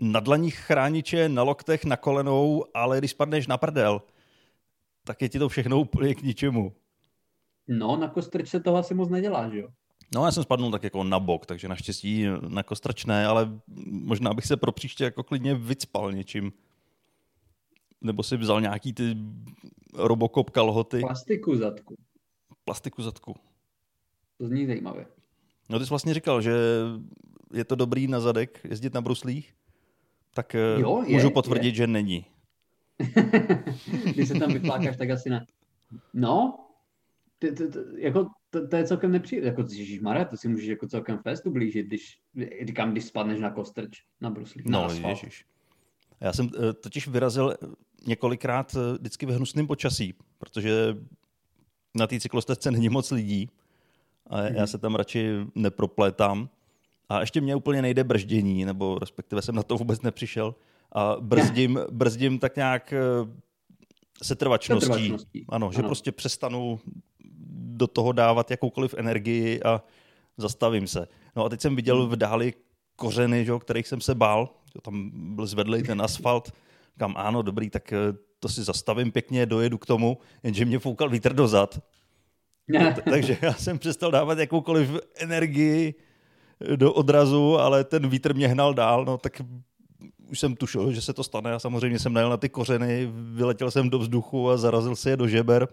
na 0.00 0.20
dlaních 0.20 0.56
chrániče, 0.56 1.28
na 1.28 1.42
loktech, 1.42 1.84
na 1.84 1.96
kolenou, 1.96 2.64
ale 2.74 2.98
když 2.98 3.10
spadneš 3.10 3.46
na 3.46 3.58
prdel, 3.58 4.02
tak 5.08 5.22
je 5.22 5.28
ti 5.28 5.38
to 5.38 5.48
všechno 5.48 5.80
úplně 5.80 6.14
k 6.14 6.22
ničemu. 6.22 6.72
No, 7.68 7.96
na 7.96 8.08
kostrč 8.08 8.48
se 8.48 8.60
toho 8.60 8.76
asi 8.76 8.94
moc 8.94 9.08
nedělá, 9.08 9.48
že 9.48 9.58
jo? 9.58 9.68
No, 10.14 10.24
já 10.24 10.32
jsem 10.32 10.42
spadnul 10.42 10.70
tak 10.70 10.84
jako 10.84 11.04
na 11.04 11.20
bok, 11.20 11.46
takže 11.46 11.68
naštěstí 11.68 12.26
na 12.48 12.62
kostrč 12.62 13.04
ne, 13.04 13.26
ale 13.26 13.60
možná 13.86 14.34
bych 14.34 14.46
se 14.46 14.56
pro 14.56 14.72
příště 14.72 15.04
jako 15.04 15.22
klidně 15.22 15.54
vycpal 15.54 16.12
něčím. 16.12 16.52
Nebo 18.00 18.22
si 18.22 18.36
vzal 18.36 18.60
nějaký 18.60 18.92
ty 18.92 19.16
robokop 19.94 20.50
kalhoty. 20.50 21.00
Plastiku 21.00 21.56
zadku. 21.56 21.96
Plastiku 22.64 23.02
zadku. 23.02 23.34
To 24.38 24.48
zní 24.48 24.66
zajímavě. 24.66 25.06
No 25.68 25.78
ty 25.78 25.84
jsi 25.84 25.90
vlastně 25.90 26.14
říkal, 26.14 26.42
že 26.42 26.52
je 27.52 27.64
to 27.64 27.74
dobrý 27.74 28.06
na 28.06 28.20
zadek 28.20 28.60
jezdit 28.64 28.94
na 28.94 29.00
bruslích, 29.00 29.54
tak 30.34 30.54
eh, 30.54 30.80
jo, 30.80 31.02
je, 31.06 31.14
můžu 31.14 31.30
potvrdit, 31.30 31.68
je. 31.68 31.74
že 31.74 31.86
není. 31.86 32.26
Když 34.14 34.28
se 34.28 34.34
tam 34.34 34.52
vyplákáš, 34.52 34.96
tak 34.96 35.10
asi 35.10 35.30
ne. 35.30 35.46
No, 36.14 36.68
to, 37.38 37.54
to, 37.54 37.70
to, 37.70 37.78
jako, 37.96 38.26
to, 38.50 38.68
to 38.68 38.76
je 38.76 38.84
celkem 38.84 39.12
nepříjemné. 39.12 39.48
Jako, 39.48 39.64
Mara, 40.00 40.24
to 40.24 40.36
si 40.36 40.48
můžeš 40.48 40.68
jako 40.68 40.88
celkem 40.88 41.18
fest 41.18 41.46
ublížit, 41.46 41.86
když, 41.86 42.18
říkám, 42.66 42.92
když 42.92 43.04
spadneš 43.04 43.40
na 43.40 43.50
kostrč 43.50 44.02
na 44.20 44.30
bruslích. 44.30 44.66
No, 44.66 44.88
na 45.02 45.08
ježiš. 45.08 45.44
Já 46.20 46.32
jsem 46.32 46.50
eh, 46.56 46.72
totiž 46.72 47.08
vyrazil 47.08 47.54
několikrát 48.06 48.76
eh, 48.76 48.98
vždycky 48.98 49.26
ve 49.26 49.34
hnusném 49.34 49.66
počasí, 49.66 50.14
protože 50.38 50.96
na 51.94 52.06
té 52.06 52.20
cyklostezce 52.20 52.70
není 52.70 52.88
moc 52.88 53.10
lidí 53.10 53.50
a 54.26 54.40
já 54.42 54.50
mhm. 54.50 54.66
se 54.66 54.78
tam 54.78 54.94
radši 54.94 55.46
neproplétám. 55.54 56.48
A 57.08 57.20
ještě 57.20 57.40
mě 57.40 57.56
úplně 57.56 57.82
nejde 57.82 58.04
brždění, 58.04 58.64
nebo 58.64 58.98
respektive 58.98 59.42
jsem 59.42 59.54
na 59.54 59.62
to 59.62 59.76
vůbec 59.76 60.02
nepřišel. 60.02 60.54
A 60.92 61.16
brzdím, 61.20 61.80
brzdím 61.90 62.38
tak 62.38 62.56
nějak 62.56 62.92
eh, 62.92 62.98
setrvačností. 64.22 64.86
setrvačností. 64.86 65.44
Ano, 65.48 65.66
ano, 65.66 65.72
že 65.72 65.82
prostě 65.82 66.12
přestanu 66.12 66.80
do 67.78 67.86
toho 67.86 68.12
dávat 68.12 68.50
jakoukoliv 68.50 68.94
energii 68.98 69.62
a 69.62 69.82
zastavím 70.36 70.86
se. 70.86 71.08
No 71.36 71.44
a 71.44 71.48
teď 71.48 71.60
jsem 71.60 71.76
viděl 71.76 72.06
v 72.06 72.16
dáli 72.16 72.54
kořeny, 72.96 73.44
že, 73.44 73.52
kterých 73.60 73.88
jsem 73.88 74.00
se 74.00 74.14
bál. 74.14 74.48
Tam 74.82 75.10
byl 75.36 75.46
zvedlý 75.46 75.82
ten 75.82 76.02
asfalt. 76.02 76.52
Kam 76.98 77.14
ano, 77.16 77.42
dobrý, 77.42 77.70
tak 77.70 77.92
eh, 77.92 77.96
to 78.40 78.48
si 78.48 78.62
zastavím 78.62 79.12
pěkně, 79.12 79.46
dojedu 79.46 79.78
k 79.78 79.86
tomu, 79.86 80.18
jenže 80.42 80.64
mě 80.64 80.78
foukal 80.78 81.10
vítr 81.10 81.32
dozad. 81.32 81.80
Takže 83.10 83.38
já 83.42 83.52
jsem 83.52 83.78
přestal 83.78 84.10
dávat 84.10 84.38
jakoukoliv 84.38 84.90
energii 85.16 85.94
do 86.76 86.92
odrazu, 86.92 87.58
ale 87.58 87.84
ten 87.84 88.08
vítr 88.08 88.34
mě 88.34 88.48
hnal 88.48 88.74
dál, 88.74 89.04
no 89.04 89.18
tak 89.18 89.42
už 90.28 90.40
jsem 90.40 90.56
tušil, 90.56 90.92
že 90.92 91.00
se 91.00 91.12
to 91.12 91.24
stane 91.24 91.52
a 91.52 91.58
samozřejmě 91.58 91.98
jsem 91.98 92.12
najel 92.12 92.30
na 92.30 92.36
ty 92.36 92.48
kořeny, 92.48 93.08
vyletěl 93.12 93.70
jsem 93.70 93.90
do 93.90 93.98
vzduchu 93.98 94.50
a 94.50 94.56
zarazil 94.56 94.96
se 94.96 95.10
je 95.10 95.16
do 95.16 95.28
žeber 95.28 95.68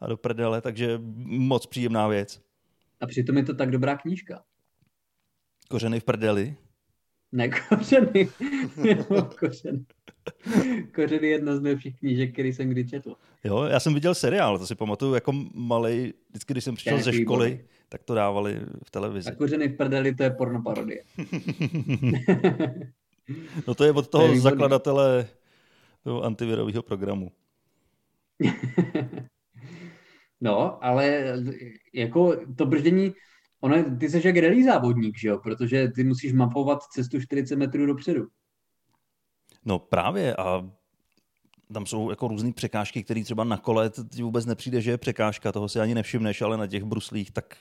a 0.00 0.06
do 0.06 0.16
prdele, 0.16 0.60
takže 0.60 1.00
moc 1.24 1.66
příjemná 1.66 2.08
věc. 2.08 2.40
A 3.00 3.06
přitom 3.06 3.36
je 3.36 3.42
to 3.44 3.54
tak 3.54 3.70
dobrá 3.70 3.96
knížka. 3.96 4.42
Kořeny 5.68 6.00
v 6.00 6.04
prdeli? 6.04 6.56
Ne, 7.32 7.48
kořeny. 7.68 8.28
kořeny. 9.38 9.84
Kořeny 10.94 11.26
je 11.26 11.32
jedna 11.32 11.56
z 11.56 11.60
nejlepších 11.60 11.98
knížek, 11.98 12.32
který 12.32 12.52
jsem 12.52 12.68
kdy 12.68 12.88
četl. 12.88 13.14
Jo, 13.44 13.62
já 13.62 13.80
jsem 13.80 13.94
viděl 13.94 14.14
seriál, 14.14 14.58
to 14.58 14.66
si 14.66 14.74
pamatuju 14.74 15.14
jako 15.14 15.32
malý, 15.54 16.14
vždycky, 16.30 16.52
když 16.54 16.64
jsem 16.64 16.74
přišel 16.74 17.02
ze 17.02 17.12
školy, 17.12 17.48
výborný. 17.50 17.68
tak 17.88 18.02
to 18.02 18.14
dávali 18.14 18.60
v 18.84 18.90
televizi. 18.90 19.30
A 19.30 19.34
kořeny 19.34 19.68
v 19.68 19.76
prdeli, 19.76 20.14
to 20.14 20.22
je 20.22 20.30
porno 20.30 20.62
parodie. 20.62 21.04
no 23.66 23.74
to 23.74 23.84
je 23.84 23.92
od 23.92 24.08
toho 24.08 24.26
to 24.26 24.32
je 24.32 24.40
zakladatele 24.40 25.28
toho 26.04 26.22
antivirového 26.22 26.82
programu. 26.82 27.32
no, 30.40 30.84
ale 30.84 31.24
jako 31.94 32.36
to 32.56 32.66
brždění, 32.66 33.12
ono, 33.60 33.96
ty 33.96 34.10
jsi 34.10 34.26
jak 34.26 34.36
relí 34.36 34.64
závodník, 34.64 35.18
že 35.18 35.28
jo? 35.28 35.38
Protože 35.38 35.88
ty 35.88 36.04
musíš 36.04 36.32
mapovat 36.32 36.82
cestu 36.82 37.20
40 37.20 37.56
metrů 37.56 37.86
dopředu. 37.86 38.26
No 39.64 39.78
právě 39.78 40.36
a 40.36 40.70
tam 41.72 41.86
jsou 41.86 42.10
jako 42.10 42.28
různé 42.28 42.52
překážky, 42.52 43.02
které 43.02 43.24
třeba 43.24 43.44
na 43.44 43.56
kole 43.56 43.90
ti 44.14 44.22
vůbec 44.22 44.46
nepřijde, 44.46 44.80
že 44.80 44.90
je 44.90 44.98
překážka, 44.98 45.52
toho 45.52 45.68
si 45.68 45.80
ani 45.80 45.94
nevšimneš, 45.94 46.42
ale 46.42 46.56
na 46.56 46.66
těch 46.66 46.84
bruslích 46.84 47.30
tak 47.30 47.56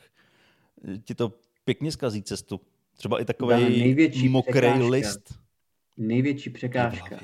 ti 1.04 1.16
to 1.16 1.34
pěkně 1.66 1.92
zkazí 1.92 2.24
cestu. 2.24 2.62
Třeba 2.98 3.22
i 3.22 3.26
takový 3.26 4.30
mokrý 4.30 4.68
list. 4.68 5.41
Největší 5.98 6.50
překážka 6.50 7.18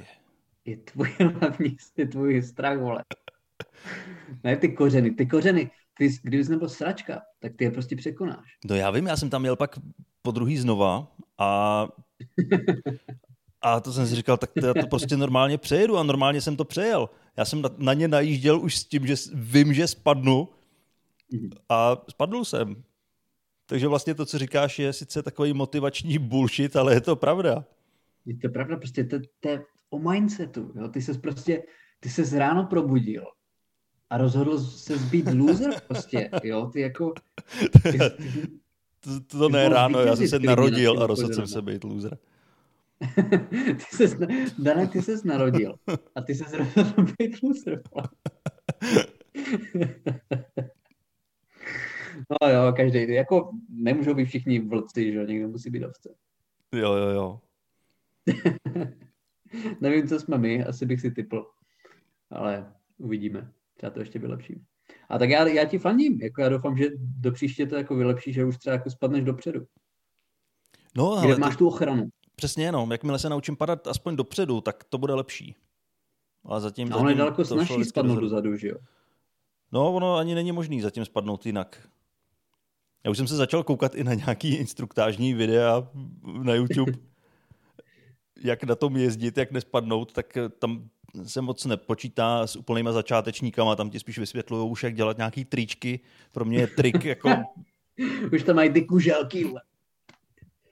je 0.66 0.78
tvůj 0.78 1.10
hlavní, 1.40 1.78
je 1.98 2.08
tvůj 2.08 2.42
strach, 2.42 2.80
vole. 2.80 3.04
Ne 4.44 4.58
ty 4.58 4.70
kořeny, 4.70 5.12
ty 5.12 5.26
kořeny, 5.26 5.72
ty, 5.98 6.10
kdybys 6.24 6.50
nebyl 6.50 6.70
sračka, 6.70 7.22
tak 7.40 7.56
ty 7.56 7.64
je 7.64 7.72
prostě 7.72 7.96
překonáš. 7.96 8.58
No 8.66 8.76
já 8.76 8.92
vím, 8.92 9.08
já 9.08 9.18
jsem 9.18 9.30
tam 9.30 9.42
měl 9.42 9.56
pak 9.56 9.80
po 10.22 10.32
druhý 10.32 10.58
znova 10.58 11.16
a 11.38 11.88
a 13.62 13.80
to 13.80 13.94
jsem 13.94 14.08
si 14.08 14.16
říkal, 14.16 14.38
tak 14.38 14.52
to, 14.60 14.66
já 14.66 14.74
to 14.74 14.88
prostě 14.88 15.18
normálně 15.18 15.58
přejedu 15.58 15.98
a 15.98 16.04
normálně 16.04 16.42
jsem 16.42 16.56
to 16.56 16.66
přejel. 16.66 17.10
Já 17.38 17.46
jsem 17.46 17.62
na, 17.62 17.70
na 17.78 17.94
ně 17.94 18.08
najížděl 18.08 18.62
už 18.62 18.78
s 18.78 18.86
tím, 18.86 19.08
že 19.08 19.16
vím, 19.34 19.74
že 19.74 19.88
spadnu 19.88 20.50
a 21.70 21.98
spadl 22.10 22.46
jsem. 22.46 22.84
Takže 23.66 23.88
vlastně 23.88 24.16
to, 24.16 24.26
co 24.26 24.38
říkáš, 24.38 24.80
je 24.80 24.94
sice 24.94 25.24
takový 25.24 25.54
motivační 25.54 26.18
bullshit, 26.18 26.76
ale 26.76 26.94
je 26.94 27.02
to 27.02 27.16
pravda. 27.16 27.66
Je 28.28 28.38
to 28.38 28.50
pravda, 28.50 28.78
prostě 28.78 29.04
to, 29.04 29.18
to 29.40 29.50
je 29.50 29.64
o 29.90 30.12
mindsetu. 30.12 30.72
Jo? 30.76 30.88
Ty 30.88 31.02
se 31.02 31.14
prostě, 31.14 31.64
ty 32.00 32.10
se 32.10 32.40
ráno 32.40 32.66
probudil 32.66 33.24
a 34.10 34.18
rozhodl 34.18 34.60
se 34.60 34.98
být 34.98 35.28
loser 35.34 35.74
prostě, 35.88 36.30
jo, 36.44 36.70
ty 36.74 36.82
jako... 36.82 37.14
Ty, 37.92 37.98
to, 39.00 39.20
to 39.38 39.50
ne 39.50 39.70
ráno, 39.70 40.00
já 40.00 40.16
jsem 40.16 40.28
se 40.28 40.40
narodil 40.40 41.04
a 41.04 41.08
rozhodl 41.08 41.34
jsem 41.34 41.48
se 41.48 41.62
být 41.62 41.84
loser. 41.84 42.18
ty 43.78 43.86
ses, 43.92 44.18
Dane, 44.60 44.88
ty 44.88 45.02
ses 45.02 45.24
narodil 45.24 45.76
a 46.16 46.22
ty 46.22 46.36
se 46.36 46.58
rozhodl 46.58 47.06
být 47.20 47.44
loser. 47.44 47.82
no 52.42 52.50
jo, 52.50 52.74
každý, 52.76 53.14
jako 53.14 53.52
nemůžou 53.70 54.14
být 54.14 54.26
všichni 54.26 54.60
vlci, 54.60 55.14
že 55.14 55.26
někdo 55.26 55.48
musí 55.48 55.70
být 55.70 55.86
ovce. 55.86 56.16
Jo, 56.74 56.94
jo, 56.94 57.10
jo. 57.10 57.40
Nevím, 59.82 60.08
co 60.08 60.20
jsme 60.20 60.38
my, 60.38 60.64
asi 60.64 60.86
bych 60.86 61.02
si 61.02 61.12
typl, 61.12 61.46
ale 62.30 62.74
uvidíme. 62.98 63.52
Třeba 63.78 63.90
to 63.90 64.00
ještě 64.00 64.20
vylepším. 64.20 64.66
A 65.10 65.18
tak 65.18 65.30
já, 65.30 65.48
já 65.48 65.66
ti 65.66 65.78
fandím, 65.78 66.22
jako 66.22 66.42
já 66.42 66.50
doufám, 66.50 66.78
že 66.78 66.90
do 66.98 67.32
příště 67.32 67.66
to 67.66 67.76
jako 67.76 67.96
vylepší, 67.96 68.34
že 68.34 68.46
už 68.46 68.58
třeba 68.58 68.74
jako 68.74 68.90
spadneš 68.90 69.24
dopředu. 69.24 69.66
No, 70.96 71.12
ale 71.12 71.28
Kde 71.28 71.38
máš 71.38 71.56
tu 71.56 71.68
ochranu. 71.68 72.10
Přesně, 72.36 72.72
no. 72.72 72.88
Jakmile 72.92 73.20
se 73.20 73.30
naučím 73.30 73.56
padat 73.56 73.88
aspoň 73.88 74.16
dopředu, 74.16 74.62
tak 74.62 74.84
to 74.84 74.98
bude 74.98 75.14
lepší. 75.14 75.56
Ale 76.46 76.62
zatím, 76.62 76.90
no, 76.90 76.98
zatím 76.98 77.10
je 77.10 77.16
daleko 77.16 77.46
snažší 77.46 77.84
spadnout 77.84 78.20
dozadu, 78.20 78.58
že 78.58 78.68
jo? 78.68 78.78
No, 79.72 79.94
ono 79.94 80.16
ani 80.16 80.36
není 80.36 80.52
možný 80.52 80.82
zatím 80.82 81.06
spadnout 81.06 81.46
jinak. 81.46 81.90
Já 83.04 83.12
už 83.12 83.18
jsem 83.18 83.28
se 83.28 83.36
začal 83.36 83.64
koukat 83.64 83.96
i 83.96 84.04
na 84.04 84.14
nějaký 84.14 84.56
instruktážní 84.56 85.34
videa 85.34 85.88
na 86.44 86.54
YouTube, 86.54 86.92
jak 88.44 88.64
na 88.64 88.76
tom 88.76 88.98
jezdit, 88.98 89.38
jak 89.38 89.52
nespadnout, 89.52 90.14
tak 90.14 90.38
tam 90.60 90.90
se 91.24 91.42
moc 91.42 91.66
nepočítá 91.66 92.48
s 92.48 92.56
úplnýma 92.56 92.92
začátečníkama, 92.92 93.76
tam 93.76 93.90
ti 93.90 94.00
spíš 94.00 94.20
vysvětlují 94.20 94.72
už, 94.72 94.84
jak 94.84 94.96
dělat 94.96 95.18
nějaký 95.18 95.46
tričky. 95.46 96.00
Pro 96.32 96.46
mě 96.46 96.60
je 96.60 96.68
trik 96.68 97.06
jako... 97.16 97.30
už 98.34 98.44
tam 98.44 98.56
mají 98.56 98.70
ty 98.70 98.86
kuželky. 98.86 99.54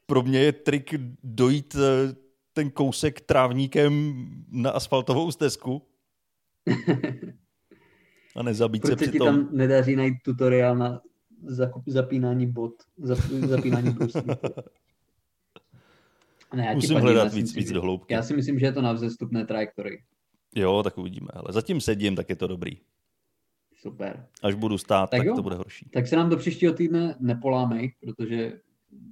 Pro 0.05 0.21
mě 0.21 0.39
je 0.39 0.51
trik 0.51 0.95
dojít 1.23 1.75
eh, 1.75 2.15
ten 2.53 2.71
kousek 2.71 3.21
trávníkem 3.21 4.25
na 4.51 4.71
asfaltovou 4.71 5.31
stezku 5.31 5.81
a 8.35 8.43
nezabít 8.43 8.81
Proč 8.81 8.99
se 8.99 9.09
při 9.09 9.17
tom. 9.17 9.27
tam 9.27 9.49
nedaří 9.51 9.95
najít 9.95 10.17
tutoriál 10.25 10.75
na 10.75 11.01
zapínání 11.87 12.47
bot, 12.47 12.73
zapínání 13.47 13.89
bruslí. 13.89 14.21
Ne, 16.53 16.65
já 16.65 16.73
Musím 16.73 16.97
hledat 16.97 17.33
víc, 17.33 17.55
víc 17.55 17.71
do 17.71 17.81
hloubky. 17.81 18.13
Já 18.13 18.23
si 18.23 18.35
myslím, 18.35 18.59
že 18.59 18.65
je 18.65 18.71
to 18.71 18.81
na 18.81 18.93
vzestupné 18.93 19.45
trajektory. 19.45 20.03
Jo, 20.55 20.83
tak 20.83 20.97
uvidíme. 20.97 21.27
Ale 21.33 21.53
zatím 21.53 21.81
sedím, 21.81 22.15
tak 22.15 22.29
je 22.29 22.35
to 22.35 22.47
dobrý. 22.47 22.71
Super. 23.73 24.27
Až 24.43 24.55
budu 24.55 24.77
stát, 24.77 25.09
tak, 25.09 25.25
tak 25.25 25.35
to 25.35 25.43
bude 25.43 25.55
horší. 25.55 25.89
Tak 25.89 26.07
se 26.07 26.15
nám 26.15 26.29
do 26.29 26.37
příštího 26.37 26.73
týdne 26.73 27.15
nepolámej, 27.19 27.93
protože 28.01 28.59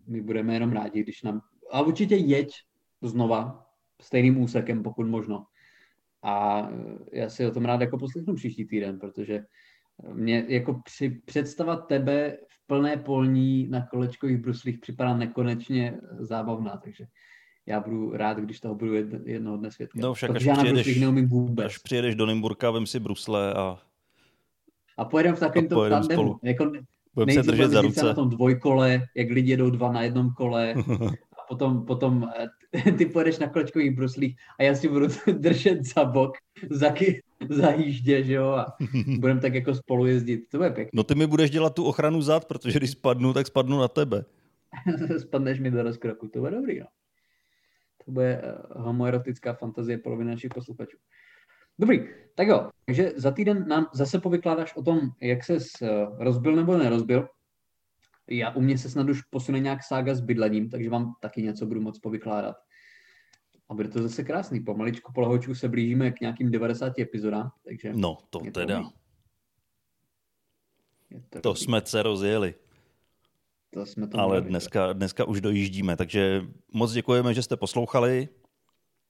my 0.08 0.22
budeme 0.22 0.54
jenom 0.54 0.72
rádi, 0.72 1.04
když 1.04 1.24
nám... 1.24 1.42
A 1.72 1.82
určitě 1.82 2.16
jeď 2.16 2.54
znova 3.02 3.66
stejným 4.02 4.42
úsekem, 4.42 4.84
pokud 4.84 5.08
možno. 5.08 5.46
A 6.24 6.68
já 7.12 7.30
si 7.30 7.46
o 7.46 7.52
tom 7.52 7.66
rád 7.66 7.82
jako 7.82 7.98
poslechnu 7.98 8.36
příští 8.36 8.66
týden, 8.66 9.00
protože 9.00 9.44
mě 10.14 10.46
jako 10.48 10.82
při 10.86 11.10
představa 11.10 11.76
tebe 11.76 12.38
v 12.50 12.68
plné 12.68 12.98
polní 12.98 13.68
na 13.68 13.88
kolečkových 13.88 14.38
bruslích 14.38 14.80
připadá 14.80 15.18
nekonečně 15.18 16.00
zábavná, 16.20 16.78
takže 16.84 17.06
já 17.66 17.80
budu 17.80 18.12
rád, 18.18 18.38
když 18.38 18.60
toho 18.60 18.76
budu 18.76 18.94
jednoho 19.26 19.58
dne 19.58 19.72
svědkem. 19.72 20.02
No 20.02 20.14
však 20.14 20.36
až 20.36 20.48
přijedeš, 20.58 21.00
neumím 21.00 21.28
vůbec. 21.28 21.66
až 21.66 21.78
přijedeš 21.78 22.16
do 22.16 22.26
Nymburka, 22.26 22.72
vem 22.72 22.86
si 22.86 23.00
brusle 23.00 23.54
a... 23.54 23.80
A 24.98 25.06
pojedeme 25.06 25.36
v 25.36 25.40
takovém 25.40 25.68
to 25.68 25.90
tandemu. 25.90 26.40
Jako, 26.44 26.72
Budeme 27.14 27.34
se 27.34 27.52
držet 27.52 27.68
za 27.68 27.82
ruce. 27.82 28.06
na 28.06 28.14
tom 28.14 28.30
dvojkole, 28.30 29.08
jak 29.16 29.30
lidi 29.30 29.52
jedou 29.52 29.70
dva 29.70 29.92
na 29.92 30.02
jednom 30.02 30.34
kole 30.34 30.76
potom, 31.54 31.86
potom 31.86 32.26
eh, 32.74 32.92
ty 32.98 33.06
pojedeš 33.06 33.40
na 33.40 33.50
kolečkových 33.50 33.96
bruslích 33.96 34.36
a 34.60 34.64
já 34.64 34.76
si 34.76 34.88
budu 34.88 35.08
držet 35.38 35.86
za 35.86 36.06
bok, 36.06 36.34
za, 36.70 36.94
za 37.50 37.72
jíždě, 37.72 38.24
že 38.24 38.34
jo, 38.34 38.48
a 38.50 38.66
budeme 39.20 39.40
tak 39.40 39.54
jako 39.54 39.76
spolu 39.76 40.06
jezdit. 40.06 40.50
To 40.52 40.58
bude 40.58 40.70
pěkné. 40.70 40.92
No 40.94 41.04
ty 41.04 41.16
mi 41.16 41.28
budeš 41.28 41.52
dělat 41.52 41.76
tu 41.76 41.84
ochranu 41.86 42.22
zad, 42.22 42.46
protože 42.46 42.80
když 42.80 42.92
spadnu, 42.92 43.34
tak 43.34 43.48
spadnu 43.48 43.80
na 43.80 43.88
tebe. 43.88 44.26
Spadneš 45.18 45.60
mi 45.60 45.72
do 45.72 45.84
rozkroku, 45.84 46.28
to 46.28 46.40
bude 46.40 46.52
dobrý, 46.52 46.80
no. 46.80 46.86
To 48.06 48.12
bude 48.12 48.42
eh, 48.44 48.56
homoerotická 48.70 49.54
fantazie 49.54 49.98
poloviny 49.98 50.32
našich 50.32 50.52
posluchačů. 50.54 50.98
Dobrý, 51.80 52.10
tak 52.36 52.48
jo. 52.48 52.70
Takže 52.86 53.12
za 53.16 53.32
týden 53.32 53.68
nám 53.68 53.88
zase 53.94 54.20
povykládáš 54.20 54.76
o 54.76 54.84
tom, 54.84 55.00
jak 55.22 55.44
se 55.44 55.58
eh, 55.58 55.88
rozbil 56.18 56.56
nebo 56.56 56.78
nerozbil. 56.78 57.28
Já 58.30 58.52
u 58.52 58.62
mě 58.62 58.78
se 58.78 58.90
snad 58.90 59.10
už 59.10 59.22
posune 59.22 59.60
nějak 59.60 59.84
sága 59.84 60.16
s 60.16 60.22
bydlením, 60.22 60.70
takže 60.70 60.90
vám 60.90 61.14
taky 61.22 61.42
něco 61.42 61.66
budu 61.66 61.82
moc 61.82 62.00
povykládat. 62.00 62.56
A 63.70 63.74
bude 63.74 63.90
to 63.90 64.02
zase 64.02 64.24
krásný. 64.24 64.60
Pomaličku 64.60 65.14
po 65.14 65.40
se 65.54 65.70
blížíme 65.70 66.12
k 66.12 66.22
nějakým 66.22 66.52
90 66.52 67.00
epizodám. 67.00 67.50
Takže 67.66 67.94
no, 67.96 68.18
to 68.30 68.40
teda. 68.40 68.84
To, 71.30 71.42
to 71.42 71.56
jsme 71.56 71.82
se 71.86 72.04
rozjeli. 72.04 72.56
To 73.74 73.86
jsme 73.86 74.08
to 74.08 74.20
Ale 74.20 74.42
dneska, 74.42 74.94
dneska 74.94 75.26
už 75.26 75.42
dojíždíme, 75.42 75.98
takže 75.98 76.42
moc 76.74 76.92
děkujeme, 76.92 77.34
že 77.34 77.44
jste 77.44 77.58
poslouchali. 77.58 78.30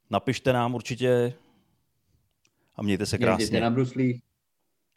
Napište 0.09 0.53
nám 0.53 0.75
určitě 0.75 1.33
a 2.75 2.83
mějte 2.83 3.05
se 3.05 3.17
krásně. 3.17 3.45
Mějte 3.45 3.59
na 3.59 3.69
bruslích. 3.69 4.21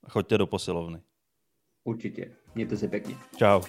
A 0.04 0.10
choďte 0.10 0.38
do 0.38 0.46
posilovny. 0.46 1.00
Určitě. 1.84 2.36
Mějte 2.56 2.76
se 2.76 2.88
pěkně. 2.88 3.14
Čau. 3.36 3.60